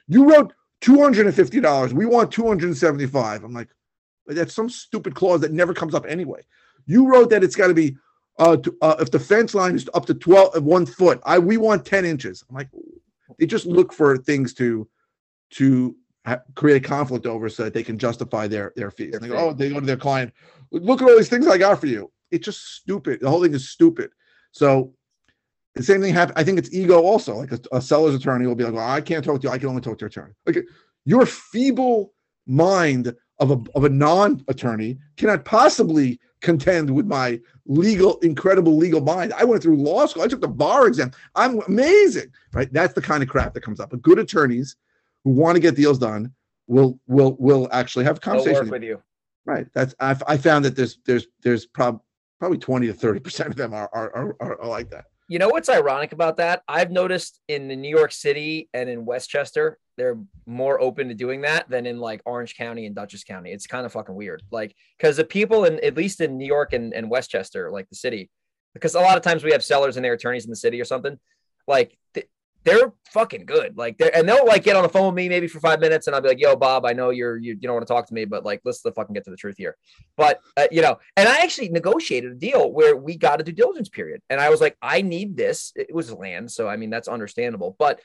[0.07, 1.93] You wrote two hundred and fifty dollars.
[1.93, 3.43] We want two hundred and seventy-five.
[3.43, 3.69] I'm like,
[4.27, 6.41] that's some stupid clause that never comes up anyway.
[6.85, 7.97] You wrote that it's got to be
[8.39, 11.19] uh, to, uh, if the fence line is up to 12 uh, one foot.
[11.25, 12.43] I we want 10 inches.
[12.49, 12.69] I'm like,
[13.37, 14.87] they just look for things to
[15.51, 15.95] to
[16.55, 19.15] create a conflict over so that they can justify their their fees.
[19.15, 20.33] And they go, oh, they go to their client.
[20.71, 22.11] Look at all these things I got for you.
[22.31, 23.21] It's just stupid.
[23.21, 24.11] The whole thing is stupid.
[24.51, 24.93] So
[25.75, 26.37] the same thing happened.
[26.37, 27.35] I think it's ego also.
[27.35, 29.53] Like a, a seller's attorney will be like, well, I can't talk to you.
[29.53, 30.33] I can only talk to your attorney.
[30.45, 30.57] Like
[31.05, 32.13] your feeble
[32.47, 39.33] mind of a, of a non-attorney cannot possibly contend with my legal, incredible legal mind.
[39.33, 40.23] I went through law school.
[40.23, 41.11] I took the bar exam.
[41.35, 42.71] I'm amazing, right?
[42.71, 43.91] That's the kind of crap that comes up.
[43.91, 44.75] But good attorneys
[45.23, 46.33] who want to get deals done
[46.67, 49.01] will will will actually have conversations with you.
[49.45, 49.67] Right.
[49.73, 52.01] That's I, I found that there's there's there's prob,
[52.39, 55.05] probably twenty to thirty percent of them are are, are are like that.
[55.27, 56.63] You know what's ironic about that?
[56.67, 61.41] I've noticed in the New York City and in Westchester, they're more open to doing
[61.41, 63.51] that than in like Orange County and Dutchess County.
[63.51, 64.41] It's kind of fucking weird.
[64.49, 67.95] Like, because the people in at least in New York and, and Westchester, like the
[67.95, 68.31] city,
[68.73, 70.85] because a lot of times we have sellers and their attorneys in the city or
[70.85, 71.19] something.
[71.67, 72.27] Like, th-
[72.63, 73.77] they're fucking good.
[73.77, 76.07] Like they're and they'll like get on the phone with me maybe for five minutes,
[76.07, 78.07] and I'll be like, "Yo, Bob, I know you're you, you don't want to talk
[78.07, 79.77] to me, but like let's the fucking get to the truth here."
[80.17, 83.51] But uh, you know, and I actually negotiated a deal where we got a due
[83.51, 86.89] diligence period, and I was like, "I need this." It was land, so I mean
[86.89, 87.75] that's understandable.
[87.79, 88.01] But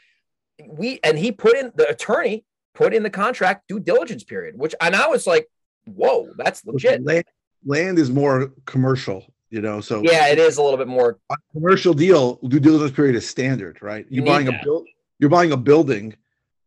[0.66, 4.74] we and he put in the attorney put in the contract due diligence period, which
[4.80, 5.48] and I was like,
[5.84, 7.24] "Whoa, that's legit." Land,
[7.64, 11.16] land is more commercial you know so yeah it is a little bit more
[11.52, 14.04] commercial deal due diligence period is standard right?
[14.10, 14.88] You're you buying a build
[15.20, 16.16] you're buying a building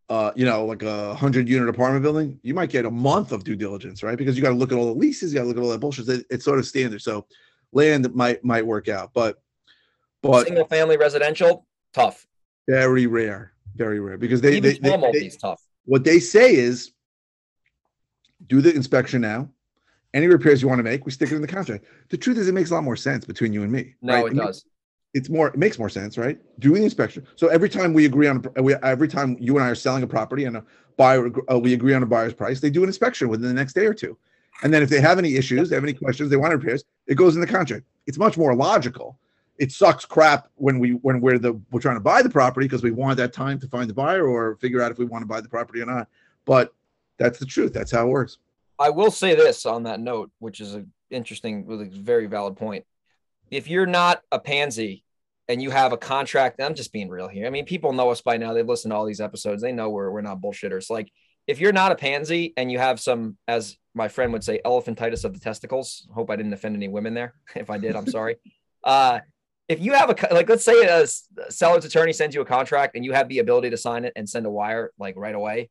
[0.07, 3.43] uh you know like a hundred unit apartment building you might get a month of
[3.43, 4.17] due diligence right?
[4.17, 5.69] Because you got to look at all the leases you got to look at all
[5.69, 7.25] that bullshit it, it's sort of standard so
[7.73, 9.41] land might might work out but
[10.21, 12.25] but single family residential tough.
[12.69, 15.61] Very rare very rare because they Even they, they, they, tough.
[15.83, 16.93] what they say is
[18.47, 19.49] do the inspection now
[20.13, 21.85] any repairs you want to make, we stick it in the contract.
[22.09, 23.95] The truth is, it makes a lot more sense between you and me.
[24.01, 24.25] No, right?
[24.27, 24.65] it, it does.
[25.13, 25.49] it's more.
[25.49, 26.39] It makes more sense, right?
[26.59, 27.25] Doing the inspection.
[27.35, 30.07] So every time we agree on, we, every time you and I are selling a
[30.07, 30.65] property and a
[30.95, 32.59] buyer, uh, we agree on a buyer's price.
[32.59, 34.17] They do an inspection within the next day or two,
[34.63, 37.15] and then if they have any issues, they have any questions, they want repairs, it
[37.15, 37.85] goes in the contract.
[38.07, 39.19] It's much more logical.
[39.59, 42.83] It sucks crap when we when we're the we're trying to buy the property because
[42.83, 45.27] we want that time to find the buyer or figure out if we want to
[45.27, 46.07] buy the property or not.
[46.45, 46.73] But
[47.17, 47.73] that's the truth.
[47.73, 48.37] That's how it works.
[48.79, 52.85] I will say this on that note, which is an interesting, really very valid point.
[53.49, 55.03] If you're not a pansy
[55.47, 57.47] and you have a contract, I'm just being real here.
[57.47, 58.53] I mean, people know us by now.
[58.53, 59.61] They've listened to all these episodes.
[59.61, 60.89] They know we're, we're not bullshitters.
[60.89, 61.09] Like,
[61.47, 65.23] if you're not a pansy and you have some, as my friend would say, elephantitis
[65.23, 67.33] of the testicles, hope I didn't offend any women there.
[67.55, 68.35] If I did, I'm sorry.
[68.83, 69.19] uh,
[69.69, 71.07] if you have a, like, let's say a
[71.51, 74.29] seller's attorney sends you a contract and you have the ability to sign it and
[74.29, 75.69] send a wire like right away,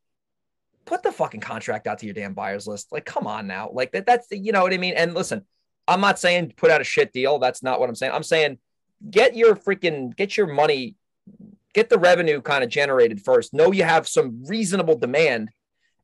[0.87, 2.93] put the fucking contract out to your damn buyers list.
[2.93, 3.71] Like, come on now.
[3.73, 4.95] Like that, that's the, you know what I mean?
[4.97, 5.45] And listen,
[5.87, 7.39] I'm not saying put out a shit deal.
[7.39, 8.13] That's not what I'm saying.
[8.13, 8.59] I'm saying
[9.11, 10.95] get your freaking get your money,
[11.75, 13.53] get the revenue kind of generated first.
[13.53, 15.51] Know you have some reasonable demand.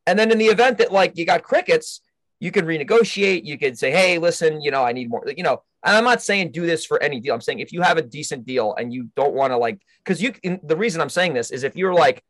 [0.07, 2.01] And then in the event that like you got crickets,
[2.41, 3.45] you can renegotiate.
[3.45, 6.23] You could say, hey, listen, you know, I need more, you know, and I'm not
[6.23, 7.35] saying do this for any deal.
[7.35, 10.21] I'm saying if you have a decent deal and you don't want to like, because
[10.21, 12.23] you, the reason I'm saying this is if you're like,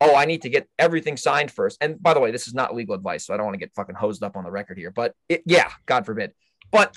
[0.00, 1.78] oh, I need to get everything signed first.
[1.80, 3.74] And by the way, this is not legal advice, so I don't want to get
[3.74, 4.90] fucking hosed up on the record here.
[4.90, 6.32] But it, yeah, God forbid.
[6.70, 6.96] But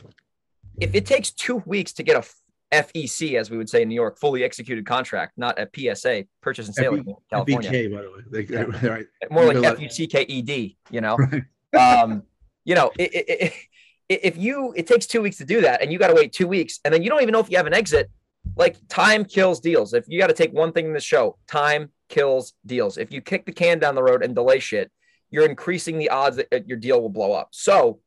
[0.80, 2.28] if it takes two weeks to get a
[2.72, 6.68] FEC, as we would say in New York, fully executed contract, not a PSA, purchase
[6.68, 7.70] and sale, F- in California.
[7.70, 8.90] FBK, by the way, they, yeah.
[8.90, 9.06] right.
[9.30, 10.78] more like F U C K E D.
[10.90, 11.18] You know,
[11.78, 12.24] um,
[12.64, 13.54] you know, it, it, it,
[14.10, 16.48] if you it takes two weeks to do that, and you got to wait two
[16.48, 18.10] weeks, and then you don't even know if you have an exit.
[18.56, 19.94] Like time kills deals.
[19.94, 22.98] If you got to take one thing in the show, time kills deals.
[22.98, 24.92] If you kick the can down the road and delay shit,
[25.30, 27.50] you're increasing the odds that your deal will blow up.
[27.52, 28.00] So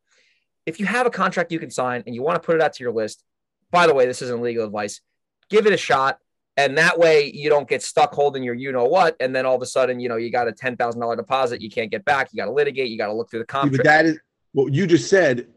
[0.67, 2.75] if you have a contract you can sign and you want to put it out
[2.75, 3.25] to your list,
[3.71, 5.01] by the way, this isn't legal advice,
[5.49, 6.19] give it a shot.
[6.57, 9.17] And that way you don't get stuck holding your you know what.
[9.19, 11.91] And then all of a sudden, you know, you got a $10,000 deposit you can't
[11.91, 12.29] get back.
[12.33, 12.91] You got to litigate.
[12.91, 13.79] You got to look through the contract.
[13.79, 14.21] But that is
[14.53, 15.49] what you just said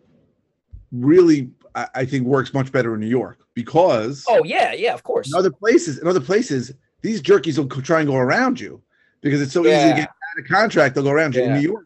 [0.92, 1.52] really,
[1.94, 4.26] I think, works much better in New York because.
[4.28, 4.74] Oh, yeah.
[4.74, 5.28] Yeah, of course.
[5.32, 8.82] In other places, in other places, these jerkies will try and go around you
[9.22, 9.80] because it's so yeah.
[9.80, 10.96] easy to get out of contract.
[10.96, 11.42] They'll go around you.
[11.42, 11.48] Yeah.
[11.48, 11.86] In New York,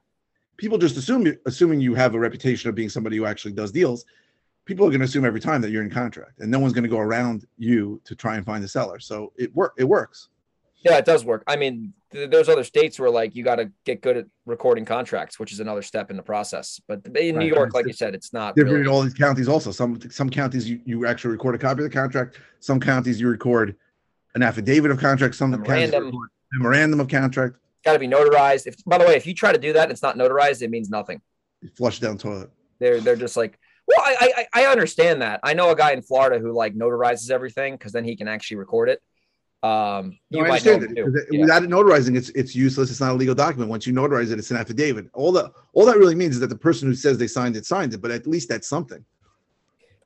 [0.58, 4.06] people just assume, assuming you have a reputation of being somebody who actually does deals,
[4.66, 6.84] people are going to assume every time that you're in contract, and no one's going
[6.84, 9.00] to go around you to try and find the seller.
[9.00, 9.74] So it work.
[9.78, 10.30] It works.
[10.84, 11.44] Yeah, it does work.
[11.48, 14.86] I mean, th- there's other states where like you got to get good at recording
[14.86, 16.82] contracts, which is another step in the process.
[16.88, 17.36] But in right.
[17.36, 18.88] New York, like you said, it's not different really.
[18.88, 19.48] in all these counties.
[19.48, 22.40] Also, some some counties you, you actually record a copy of the contract.
[22.60, 23.76] Some counties you record
[24.36, 26.12] an affidavit of contract, some memorandum,
[26.54, 27.58] memorandum of contract.
[27.84, 28.68] Got to be notarized.
[28.68, 30.62] If by the way, if you try to do that, it's not notarized.
[30.62, 31.22] It means nothing.
[31.62, 32.50] You flush down toilet.
[32.80, 35.42] They're they're just like, well, I, I I understand that.
[35.44, 38.58] I know a guy in Florida who like notarizes everything because then he can actually
[38.58, 39.02] record it.
[39.64, 41.28] Um, you no, might understand it.
[41.32, 41.42] Yeah.
[41.42, 42.90] Without it notarizing, it's it's useless.
[42.90, 43.70] It's not a legal document.
[43.70, 45.08] Once you notarize it, it's an affidavit.
[45.14, 47.66] All that all that really means is that the person who says they signed it
[47.66, 48.02] signed it.
[48.02, 49.06] But at least that's something.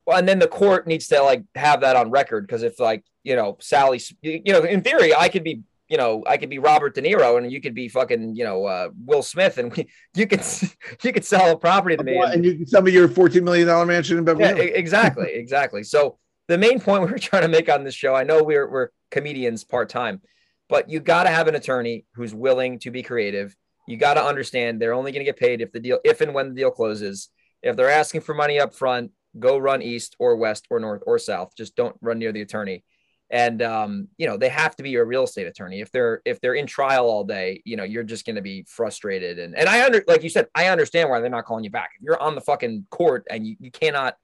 [0.06, 3.06] Well, and then the court needs to like have that on record because if like
[3.24, 6.60] you know Sally, you know, in theory, I could be you know, I could be
[6.60, 9.76] Robert De Niro and you could be fucking, you know, uh, Will Smith and
[10.16, 10.44] you could
[11.04, 12.18] you could sell a property to me.
[12.18, 15.32] And, and you can sell me your $14 million mansion in Beverly yeah, Exactly.
[15.34, 15.84] Exactly.
[15.84, 18.70] So the main point we were trying to make on this show, I know we're,
[18.70, 20.22] we're comedians part-time,
[20.70, 23.56] but you got to have an attorney who's willing to be creative.
[23.88, 26.34] You got to understand they're only going to get paid if the deal, if and
[26.34, 27.30] when the deal closes.
[27.62, 31.18] If they're asking for money up front, go run east or west or north or
[31.18, 31.54] south.
[31.58, 32.84] Just don't run near the attorney
[33.30, 36.40] and um, you know they have to be a real estate attorney if they're if
[36.42, 39.68] they're in trial all day you know you're just going to be frustrated and and
[39.68, 42.22] i under like you said i understand why they're not calling you back if you're
[42.22, 44.16] on the fucking court and you, you cannot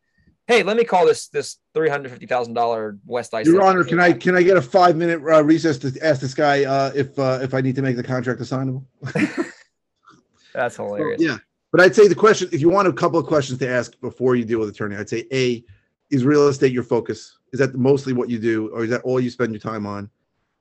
[0.48, 4.42] hey let me call this this $350000 west ice your honor can i can i
[4.42, 7.62] get a five minute uh, recess to ask this guy uh, if uh, if i
[7.62, 8.86] need to make the contract assignable
[10.54, 11.38] that's hilarious so, yeah
[11.72, 14.36] but i'd say the question if you want a couple of questions to ask before
[14.36, 15.64] you deal with attorney i'd say a
[16.10, 19.20] is real estate your focus is that mostly what you do, or is that all
[19.20, 20.10] you spend your time on?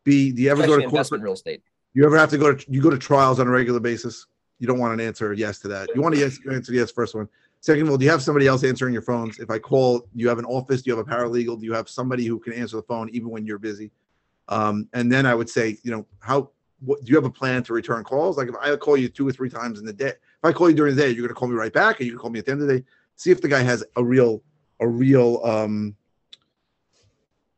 [0.04, 1.62] B, do you ever Especially go to corporate real estate?
[1.94, 4.26] You ever have to go to you go to trials on a regular basis?
[4.58, 5.88] You don't want an answer yes to that.
[5.94, 7.28] You want to yes, answer yes first one.
[7.60, 9.38] Second of all, do you have somebody else answering your phones?
[9.38, 10.82] If I call, do you have an office?
[10.82, 11.60] Do you have a paralegal?
[11.60, 13.90] Do you have somebody who can answer the phone even when you're busy?
[14.48, 16.50] Um, and then I would say, you know, how
[16.80, 18.38] what, do you have a plan to return calls?
[18.38, 20.70] Like if I call you two or three times in the day, if I call
[20.70, 22.30] you during the day, you're going to call me right back, and you can call
[22.30, 22.84] me at the end of the day.
[23.16, 24.42] See if the guy has a real
[24.80, 25.94] a real um,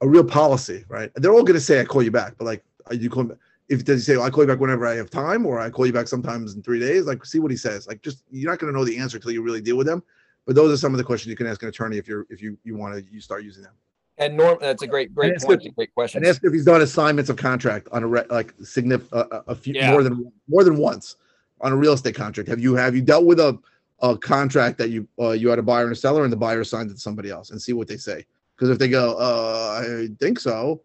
[0.01, 1.13] a real policy, right?
[1.15, 3.37] They're all going to say I call you back, but like are you call me
[3.69, 5.71] if does he say well, I call you back whenever I have time, or I
[5.71, 7.07] call you back sometimes in three days?
[7.07, 7.87] Like see what he says.
[7.87, 10.03] Like just you're not going to know the answer until you really deal with them.
[10.47, 12.43] But those are some of the questions you can ask an attorney if you're if
[12.43, 13.73] you you want to you start using them.
[14.19, 15.65] And Norm, that's a great great point.
[15.65, 16.19] If, great question.
[16.19, 19.55] And ask if he's done assignments of contract on a re, like significant uh, a
[19.55, 19.91] few yeah.
[19.91, 21.17] more than more than once
[21.61, 22.49] on a real estate contract.
[22.49, 23.59] Have you have you dealt with a
[24.03, 26.61] a contract that you uh, you had a buyer and a seller and the buyer
[26.61, 28.27] assigned it to somebody else and see what they say?
[28.55, 30.83] Because if they go, uh, I think so,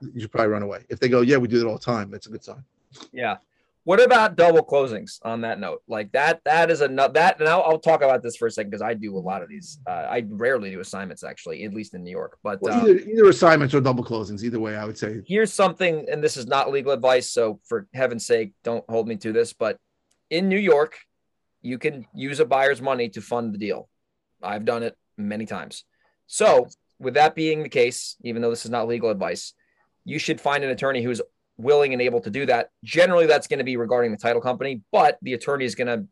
[0.00, 0.84] you should probably run away.
[0.88, 2.64] If they go, yeah, we do that all the time, that's a good sign.
[3.12, 3.36] Yeah.
[3.84, 5.82] What about double closings on that note?
[5.86, 8.70] Like that, that is a that, and I'll, I'll talk about this for a second
[8.70, 9.78] because I do a lot of these.
[9.86, 12.38] Uh, I rarely do assignments actually, at least in New York.
[12.42, 15.20] But well, either, um, either assignments or double closings, either way, I would say.
[15.26, 19.16] Here's something, and this is not legal advice, so for heaven's sake, don't hold me
[19.16, 19.52] to this.
[19.52, 19.78] But
[20.30, 20.98] in New York,
[21.60, 23.90] you can use a buyer's money to fund the deal.
[24.42, 25.84] I've done it many times.
[26.26, 26.68] So,
[26.98, 29.52] with that being the case, even though this is not legal advice,
[30.04, 31.20] you should find an attorney who's
[31.56, 32.70] willing and able to do that.
[32.82, 36.06] Generally, that's going to be regarding the title company, but the attorney is going to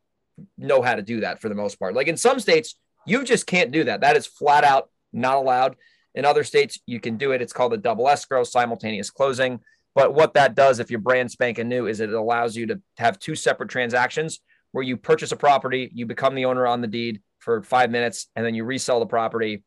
[0.56, 1.94] know how to do that for the most part.
[1.94, 2.76] Like in some states,
[3.06, 4.00] you just can't do that.
[4.00, 5.76] That is flat out not allowed.
[6.14, 7.42] In other states, you can do it.
[7.42, 9.60] It's called a double escrow, simultaneous closing.
[9.94, 13.18] But what that does, if you're brand spanking new, is it allows you to have
[13.18, 14.40] two separate transactions
[14.72, 18.28] where you purchase a property, you become the owner on the deed for five minutes,
[18.34, 19.64] and then you resell the property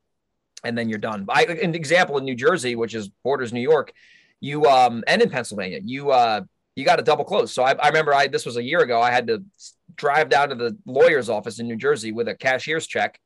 [0.63, 1.25] and then you're done.
[1.29, 3.93] I, an example in New Jersey, which is borders New York,
[4.39, 6.41] you um and in Pennsylvania, you uh
[6.75, 7.53] you got a double close.
[7.53, 9.01] So I, I remember I this was a year ago.
[9.01, 9.43] I had to
[9.95, 13.19] drive down to the lawyer's office in New Jersey with a cashier's check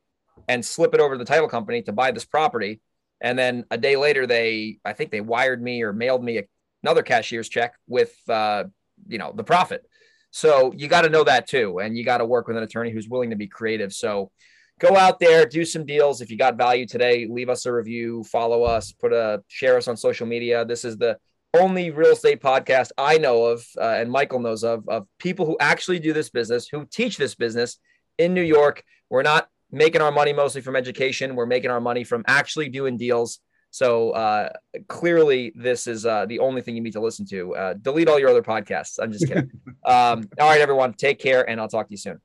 [0.47, 2.82] and slip it over to the title company to buy this property.
[3.22, 6.43] And then a day later, they I think they wired me or mailed me
[6.84, 8.66] another cashier's check with uh,
[9.07, 9.84] you know the profit.
[10.32, 12.91] So you got to know that too, and you got to work with an attorney
[12.91, 13.91] who's willing to be creative.
[13.91, 14.32] So
[14.80, 16.21] go out there, do some deals.
[16.21, 19.88] If you got value today, leave us a review, follow us, put a share us
[19.88, 20.65] on social media.
[20.65, 21.17] This is the
[21.53, 25.57] only real estate podcast I know of, uh, and Michael knows of, of people who
[25.59, 27.77] actually do this business, who teach this business
[28.17, 28.84] in New York.
[29.09, 31.36] We're not making our money mostly from education.
[31.36, 33.39] We're making our money from actually doing deals.
[33.71, 34.49] So uh,
[34.88, 37.55] clearly, this is uh, the only thing you need to listen to.
[37.55, 38.97] Uh, delete all your other podcasts.
[39.01, 39.51] I'm just kidding.
[39.86, 42.19] um, all right, everyone, take care, and I'll talk to you soon.